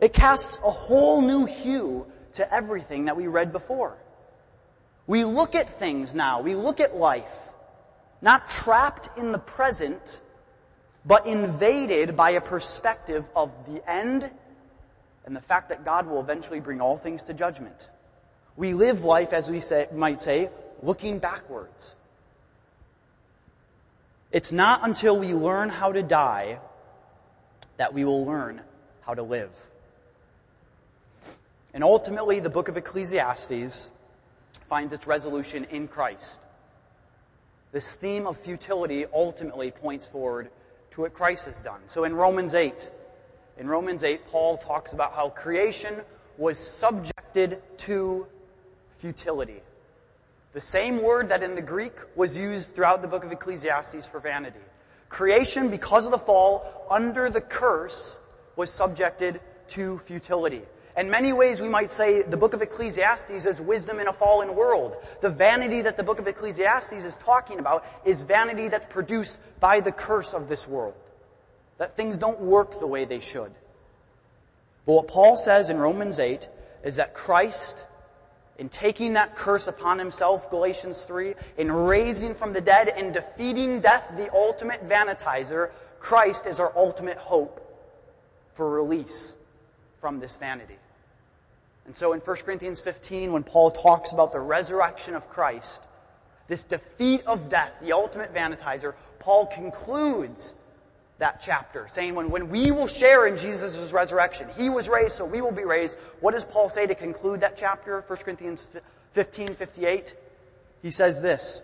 It 0.00 0.12
casts 0.12 0.58
a 0.64 0.70
whole 0.70 1.22
new 1.22 1.46
hue 1.46 2.06
to 2.34 2.54
everything 2.54 3.06
that 3.06 3.16
we 3.16 3.26
read 3.26 3.52
before. 3.52 3.96
We 5.06 5.24
look 5.24 5.54
at 5.54 5.78
things 5.78 6.14
now, 6.14 6.40
we 6.40 6.54
look 6.54 6.80
at 6.80 6.96
life, 6.96 7.32
not 8.22 8.48
trapped 8.48 9.18
in 9.18 9.32
the 9.32 9.38
present, 9.38 10.20
but 11.04 11.26
invaded 11.26 12.16
by 12.16 12.32
a 12.32 12.40
perspective 12.40 13.24
of 13.34 13.50
the 13.66 13.88
end 13.90 14.30
and 15.24 15.34
the 15.34 15.40
fact 15.40 15.68
that 15.70 15.84
God 15.84 16.06
will 16.06 16.20
eventually 16.20 16.60
bring 16.60 16.80
all 16.80 16.96
things 16.96 17.22
to 17.24 17.34
judgment. 17.34 17.90
We 18.56 18.74
live 18.74 19.04
life, 19.04 19.32
as 19.32 19.48
we 19.48 19.60
say, 19.60 19.88
might 19.92 20.20
say, 20.20 20.50
looking 20.82 21.18
backwards. 21.18 21.94
It's 24.32 24.52
not 24.52 24.84
until 24.84 25.18
we 25.18 25.34
learn 25.34 25.68
how 25.68 25.92
to 25.92 26.02
die 26.02 26.60
that 27.78 27.94
we 27.94 28.04
will 28.04 28.24
learn 28.24 28.60
how 29.02 29.14
to 29.14 29.22
live. 29.22 29.50
And 31.72 31.82
ultimately, 31.82 32.40
the 32.40 32.50
book 32.50 32.68
of 32.68 32.76
Ecclesiastes 32.76 33.90
finds 34.68 34.92
its 34.92 35.06
resolution 35.06 35.64
in 35.70 35.88
Christ. 35.88 36.38
This 37.72 37.94
theme 37.94 38.26
of 38.26 38.38
futility 38.38 39.06
ultimately 39.12 39.70
points 39.70 40.06
forward 40.06 40.50
to 40.92 41.02
what 41.02 41.14
Christ 41.14 41.46
has 41.46 41.60
done. 41.60 41.80
So 41.86 42.04
in 42.04 42.14
Romans 42.14 42.54
8, 42.54 42.90
in 43.58 43.68
Romans 43.68 44.02
8, 44.02 44.26
Paul 44.26 44.58
talks 44.58 44.92
about 44.92 45.12
how 45.12 45.28
creation 45.28 45.94
was 46.36 46.58
subjected 46.58 47.62
to 47.78 48.26
futility. 48.98 49.60
The 50.52 50.60
same 50.60 51.02
word 51.02 51.28
that 51.28 51.44
in 51.44 51.54
the 51.54 51.62
Greek 51.62 51.92
was 52.16 52.36
used 52.36 52.74
throughout 52.74 53.02
the 53.02 53.08
book 53.08 53.24
of 53.24 53.30
Ecclesiastes 53.30 54.06
for 54.06 54.18
vanity. 54.18 54.58
Creation, 55.08 55.70
because 55.70 56.06
of 56.06 56.10
the 56.10 56.18
fall, 56.18 56.86
under 56.90 57.30
the 57.30 57.40
curse, 57.40 58.18
was 58.56 58.70
subjected 58.70 59.40
to 59.68 59.98
futility. 59.98 60.62
In 60.96 61.08
many 61.08 61.32
ways, 61.32 61.60
we 61.60 61.68
might 61.68 61.92
say 61.92 62.22
the 62.22 62.36
book 62.36 62.52
of 62.52 62.62
Ecclesiastes 62.62 63.46
is 63.46 63.60
wisdom 63.60 64.00
in 64.00 64.08
a 64.08 64.12
fallen 64.12 64.56
world. 64.56 64.96
The 65.20 65.30
vanity 65.30 65.82
that 65.82 65.96
the 65.96 66.02
book 66.02 66.18
of 66.18 66.26
Ecclesiastes 66.26 67.04
is 67.04 67.16
talking 67.18 67.58
about 67.58 67.84
is 68.04 68.22
vanity 68.22 68.68
that's 68.68 68.86
produced 68.92 69.38
by 69.60 69.80
the 69.80 69.92
curse 69.92 70.34
of 70.34 70.48
this 70.48 70.66
world. 70.66 70.94
That 71.78 71.96
things 71.96 72.18
don't 72.18 72.40
work 72.40 72.80
the 72.80 72.86
way 72.86 73.04
they 73.04 73.20
should. 73.20 73.52
But 74.84 74.92
what 74.92 75.08
Paul 75.08 75.36
says 75.36 75.70
in 75.70 75.78
Romans 75.78 76.18
8 76.18 76.48
is 76.82 76.96
that 76.96 77.14
Christ 77.14 77.84
in 78.58 78.68
taking 78.68 79.14
that 79.14 79.36
curse 79.36 79.68
upon 79.68 79.98
himself, 79.98 80.50
Galatians 80.50 81.02
3, 81.04 81.34
in 81.56 81.72
raising 81.72 82.34
from 82.34 82.52
the 82.52 82.60
dead 82.60 82.88
and 82.88 83.14
defeating 83.14 83.80
death, 83.80 84.06
the 84.18 84.30
ultimate 84.34 84.86
vanitizer, 84.86 85.70
Christ 85.98 86.46
is 86.46 86.60
our 86.60 86.70
ultimate 86.76 87.16
hope 87.16 87.66
for 88.52 88.68
release 88.68 89.34
from 90.00 90.20
this 90.20 90.36
vanity. 90.36 90.78
And 91.86 91.96
so 91.96 92.12
in 92.12 92.20
1 92.20 92.36
Corinthians 92.38 92.80
15, 92.80 93.32
when 93.32 93.42
Paul 93.42 93.70
talks 93.70 94.12
about 94.12 94.32
the 94.32 94.40
resurrection 94.40 95.14
of 95.14 95.28
Christ, 95.28 95.80
this 96.48 96.62
defeat 96.64 97.24
of 97.26 97.48
death, 97.48 97.72
the 97.80 97.92
ultimate 97.92 98.34
vanitizer, 98.34 98.94
Paul 99.18 99.46
concludes 99.46 100.54
that 101.18 101.40
chapter, 101.44 101.86
saying 101.92 102.14
when, 102.14 102.30
when 102.30 102.48
we 102.48 102.70
will 102.70 102.86
share 102.86 103.26
in 103.26 103.36
Jesus' 103.36 103.92
resurrection, 103.92 104.48
He 104.56 104.68
was 104.70 104.88
raised, 104.88 105.16
so 105.16 105.24
we 105.24 105.40
will 105.40 105.52
be 105.52 105.64
raised. 105.64 105.96
What 106.20 106.32
does 106.32 106.44
Paul 106.44 106.68
say 106.68 106.86
to 106.86 106.94
conclude 106.94 107.40
that 107.40 107.56
chapter, 107.56 108.02
1 108.06 108.18
Corinthians 108.18 108.66
15, 109.12 109.54
58? 109.54 110.14
He 110.82 110.90
says 110.90 111.20
this, 111.20 111.60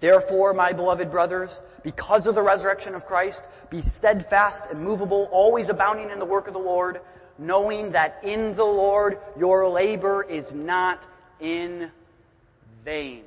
Therefore, 0.00 0.52
my 0.54 0.72
beloved 0.72 1.10
brothers, 1.10 1.62
because 1.82 2.26
of 2.26 2.34
the 2.34 2.42
resurrection 2.42 2.94
of 2.94 3.06
Christ, 3.06 3.44
be 3.70 3.80
steadfast 3.80 4.66
and 4.70 4.80
movable, 4.80 5.28
always 5.30 5.68
abounding 5.68 6.10
in 6.10 6.18
the 6.18 6.24
work 6.24 6.48
of 6.48 6.52
the 6.52 6.58
Lord, 6.58 7.00
knowing 7.38 7.92
that 7.92 8.20
in 8.22 8.54
the 8.54 8.64
Lord 8.64 9.18
your 9.38 9.68
labor 9.68 10.22
is 10.22 10.52
not 10.52 11.06
in 11.40 11.90
vain. 12.84 13.24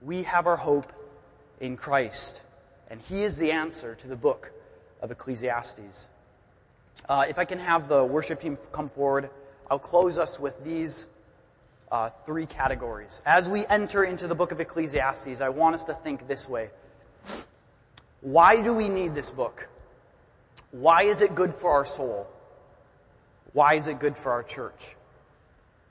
We 0.00 0.24
have 0.24 0.46
our 0.46 0.56
hope 0.56 0.92
in 1.60 1.76
Christ. 1.76 2.40
And 2.90 3.00
he 3.00 3.22
is 3.22 3.38
the 3.38 3.52
answer 3.52 3.94
to 3.94 4.08
the 4.08 4.16
book 4.16 4.52
of 5.00 5.10
Ecclesiastes. 5.10 6.08
Uh, 7.08 7.24
if 7.28 7.38
I 7.38 7.44
can 7.44 7.58
have 7.58 7.88
the 7.88 8.04
worship 8.04 8.40
team 8.40 8.58
come 8.72 8.88
forward, 8.88 9.30
I'll 9.70 9.78
close 9.78 10.18
us 10.18 10.38
with 10.38 10.62
these 10.64 11.08
uh, 11.90 12.10
three 12.26 12.46
categories. 12.46 13.22
As 13.24 13.48
we 13.48 13.64
enter 13.66 14.04
into 14.04 14.26
the 14.26 14.34
book 14.34 14.52
of 14.52 14.60
Ecclesiastes, 14.60 15.40
I 15.40 15.48
want 15.50 15.74
us 15.74 15.84
to 15.84 15.94
think 15.94 16.28
this 16.28 16.48
way. 16.48 16.70
Why 18.20 18.62
do 18.62 18.72
we 18.72 18.88
need 18.88 19.14
this 19.14 19.30
book? 19.30 19.68
Why 20.72 21.04
is 21.04 21.20
it 21.20 21.34
good 21.34 21.54
for 21.54 21.70
our 21.70 21.84
soul? 21.84 22.26
Why 23.52 23.74
is 23.74 23.88
it 23.88 24.00
good 24.00 24.16
for 24.16 24.32
our 24.32 24.42
church? 24.42 24.96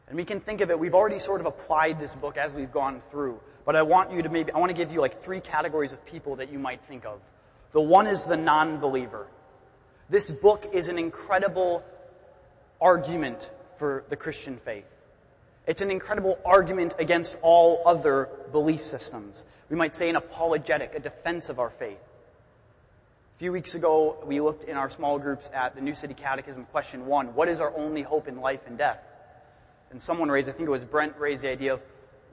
And 0.07 0.17
we 0.17 0.25
can 0.25 0.41
think 0.41 0.59
of 0.59 0.69
it, 0.69 0.77
we've 0.77 0.95
already 0.95 1.19
sort 1.19 1.39
of 1.39 1.47
applied 1.47 1.99
this 1.99 2.13
book 2.13 2.35
as 2.35 2.51
we've 2.51 2.71
gone 2.71 3.01
through. 3.11 3.39
But 3.63 3.75
I 3.75 3.83
want 3.83 4.11
you 4.11 4.23
to 4.23 4.29
maybe, 4.29 4.51
I 4.51 4.57
want 4.57 4.71
to 4.71 4.75
give 4.75 4.91
you 4.91 4.99
like 4.99 5.21
three 5.21 5.39
categories 5.39 5.93
of 5.93 6.05
people 6.05 6.35
that 6.37 6.51
you 6.51 6.59
might 6.59 6.81
think 6.85 7.05
of. 7.05 7.21
The 7.71 7.81
one 7.81 8.07
is 8.07 8.25
the 8.25 8.35
non-believer. 8.35 9.27
This 10.09 10.29
book 10.29 10.71
is 10.73 10.89
an 10.89 10.97
incredible 10.97 11.85
argument 12.81 13.49
for 13.77 14.03
the 14.09 14.17
Christian 14.17 14.57
faith. 14.57 14.83
It's 15.67 15.81
an 15.81 15.91
incredible 15.91 16.39
argument 16.43 16.95
against 16.99 17.37
all 17.41 17.83
other 17.85 18.27
belief 18.51 18.81
systems. 18.81 19.45
We 19.69 19.77
might 19.77 19.95
say 19.95 20.09
an 20.09 20.17
apologetic, 20.17 20.95
a 20.95 20.99
defense 20.99 21.47
of 21.49 21.59
our 21.59 21.69
faith. 21.69 21.99
A 23.41 23.43
few 23.43 23.51
weeks 23.51 23.73
ago, 23.73 24.19
we 24.23 24.39
looked 24.39 24.65
in 24.65 24.77
our 24.77 24.87
small 24.87 25.17
groups 25.17 25.49
at 25.51 25.73
the 25.73 25.81
New 25.81 25.95
City 25.95 26.13
Catechism 26.13 26.65
question 26.65 27.07
one, 27.07 27.33
what 27.33 27.47
is 27.47 27.59
our 27.59 27.75
only 27.75 28.03
hope 28.03 28.27
in 28.27 28.39
life 28.39 28.59
and 28.67 28.77
death? 28.77 28.99
And 29.89 29.99
someone 29.99 30.29
raised, 30.29 30.47
I 30.47 30.51
think 30.51 30.67
it 30.67 30.69
was 30.71 30.85
Brent 30.85 31.17
raised 31.17 31.43
the 31.43 31.49
idea 31.49 31.73
of 31.73 31.81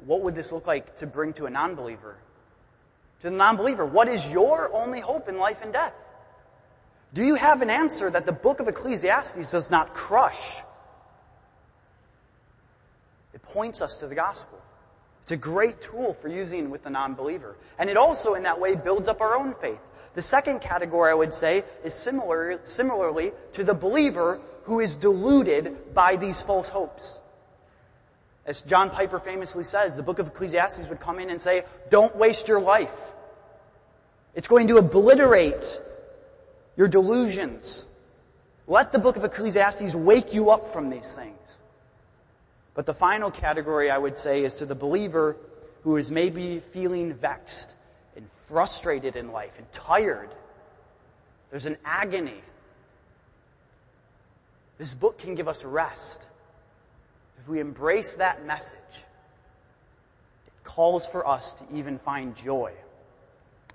what 0.05 0.21
would 0.21 0.35
this 0.35 0.53
look 0.53 0.67
like 0.67 0.97
to 0.97 1.07
bring 1.07 1.33
to 1.33 1.47
a 1.47 1.51
non-believer? 1.51 2.19
To 3.23 3.31
the 3.31 3.35
non-believer, 3.35 3.87
what 3.87 4.07
is 4.07 4.27
your 4.27 4.71
only 4.75 5.01
hope 5.01 5.31
in 5.31 5.39
life 5.39 5.63
and 5.63 5.73
death? 5.73 5.95
Do 7.15 7.25
you 7.25 7.37
have 7.37 7.63
an 7.63 7.71
answer 7.71 8.11
that 8.11 8.27
the 8.27 8.33
book 8.33 8.61
of 8.61 8.69
Ecclesiastes 8.69 9.51
does 9.51 9.71
not 9.71 9.95
crush? 9.95 10.61
It 13.33 13.41
points 13.41 13.81
us 13.81 14.01
to 14.01 14.09
the 14.09 14.15
gospel. 14.15 14.58
It's 15.29 15.33
a 15.35 15.37
great 15.37 15.83
tool 15.83 16.15
for 16.15 16.29
using 16.29 16.71
with 16.71 16.85
the 16.85 16.89
non-believer. 16.89 17.55
And 17.79 17.91
it 17.91 17.99
also, 17.99 18.33
in 18.33 18.45
that 18.45 18.59
way, 18.61 18.77
builds 18.77 19.09
up 19.09 19.21
our 19.21 19.37
own 19.37 19.53
faith. 19.53 19.79
The 20.15 20.23
second 20.23 20.63
category, 20.63 21.11
I 21.11 21.15
would 21.15 21.35
say, 21.35 21.65
is 21.85 21.93
similar, 21.93 22.59
similarly 22.65 23.33
to 23.53 23.63
the 23.63 23.75
believer 23.75 24.41
who 24.63 24.81
is 24.81 24.97
deluded 24.97 25.93
by 25.93 26.17
these 26.17 26.41
false 26.41 26.71
hopes. 26.71 27.19
As 28.47 28.63
John 28.63 28.89
Piper 28.89 29.19
famously 29.19 29.65
says, 29.65 29.99
the 29.99 30.03
book 30.03 30.19
of 30.19 30.29
Ecclesiastes 30.29 30.89
would 30.89 30.99
come 30.99 31.19
in 31.19 31.29
and 31.29 31.43
say, 31.43 31.67
don't 31.91 32.17
waste 32.17 32.49
your 32.49 32.61
life. 32.63 32.97
It's 34.35 34.49
going 34.49 34.69
to 34.69 34.79
obliterate 34.79 35.79
your 36.75 36.89
delusions. 36.89 37.85
Let 38.67 38.93
the 38.93 38.99
book 38.99 39.17
of 39.17 39.25
Ecclesiastes 39.25 39.95
wake 39.95 40.33
you 40.33 40.49
up 40.49 40.73
from 40.73 40.89
these 40.89 41.13
things. 41.13 41.59
But 42.79 42.87
the 42.87 42.95
final 42.95 43.33
category 43.33 43.91
I 43.91 43.99
would 43.99 44.17
say 44.17 44.45
is 44.45 44.55
to 44.55 44.65
the 44.65 44.77
believer 44.77 45.37
who 45.83 45.97
is 45.97 46.13
maybe 46.13 46.61
feeling 46.61 47.13
vexed 47.13 47.73
and 48.15 48.25
frustrated 48.47 49.17
in 49.17 49.33
life 49.33 49.51
and 49.59 49.67
tired. 49.73 50.29
There's 51.51 51.67
an 51.67 51.77
agony. 51.85 52.41
This 54.79 54.95
book 54.95 55.19
can 55.19 55.35
give 55.35 55.49
us 55.49 55.65
rest 55.65 56.29
if 57.41 57.49
we 57.49 57.59
embrace 57.59 58.15
that 58.19 58.47
message, 58.47 58.79
it 60.47 60.53
calls 60.63 61.05
for 61.05 61.27
us 61.27 61.55
to 61.55 61.65
even 61.75 61.99
find 61.99 62.37
joy. 62.37 62.73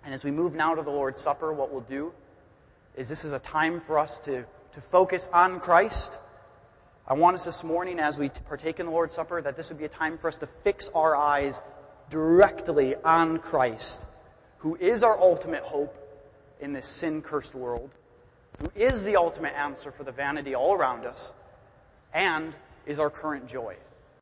And 0.05 0.13
as 0.13 0.23
we 0.23 0.31
move 0.31 0.55
now 0.55 0.75
to 0.75 0.81
the 0.81 0.91
Lord's 0.91 1.19
Supper, 1.19 1.51
what 1.51 1.73
we'll 1.73 1.81
do 1.81 2.13
is 2.95 3.09
this 3.09 3.25
is 3.25 3.33
a 3.33 3.39
time 3.39 3.81
for 3.81 3.99
us 3.99 4.19
to, 4.19 4.45
to 4.75 4.81
focus 4.81 5.29
on 5.33 5.59
Christ. 5.59 6.17
I 7.05 7.15
want 7.15 7.35
us 7.35 7.43
this 7.43 7.65
morning 7.65 7.99
as 7.99 8.17
we 8.17 8.29
partake 8.29 8.79
in 8.79 8.85
the 8.85 8.91
Lord's 8.93 9.13
Supper 9.13 9.41
that 9.41 9.57
this 9.57 9.67
would 9.67 9.77
be 9.77 9.83
a 9.83 9.89
time 9.89 10.17
for 10.17 10.29
us 10.29 10.37
to 10.37 10.47
fix 10.47 10.89
our 10.95 11.13
eyes 11.17 11.61
directly 12.09 12.95
on 12.95 13.39
Christ, 13.39 13.99
who 14.59 14.77
is 14.77 15.03
our 15.03 15.19
ultimate 15.19 15.63
hope 15.63 15.93
in 16.61 16.71
this 16.71 16.87
sin-cursed 16.87 17.55
world, 17.55 17.89
who 18.61 18.71
is 18.73 19.03
the 19.03 19.17
ultimate 19.17 19.53
answer 19.53 19.91
for 19.91 20.05
the 20.05 20.13
vanity 20.13 20.55
all 20.55 20.75
around 20.75 21.05
us, 21.05 21.33
and 22.13 22.53
is 22.85 22.99
our 22.99 23.09
current 23.09 23.47
joy. 23.47 23.75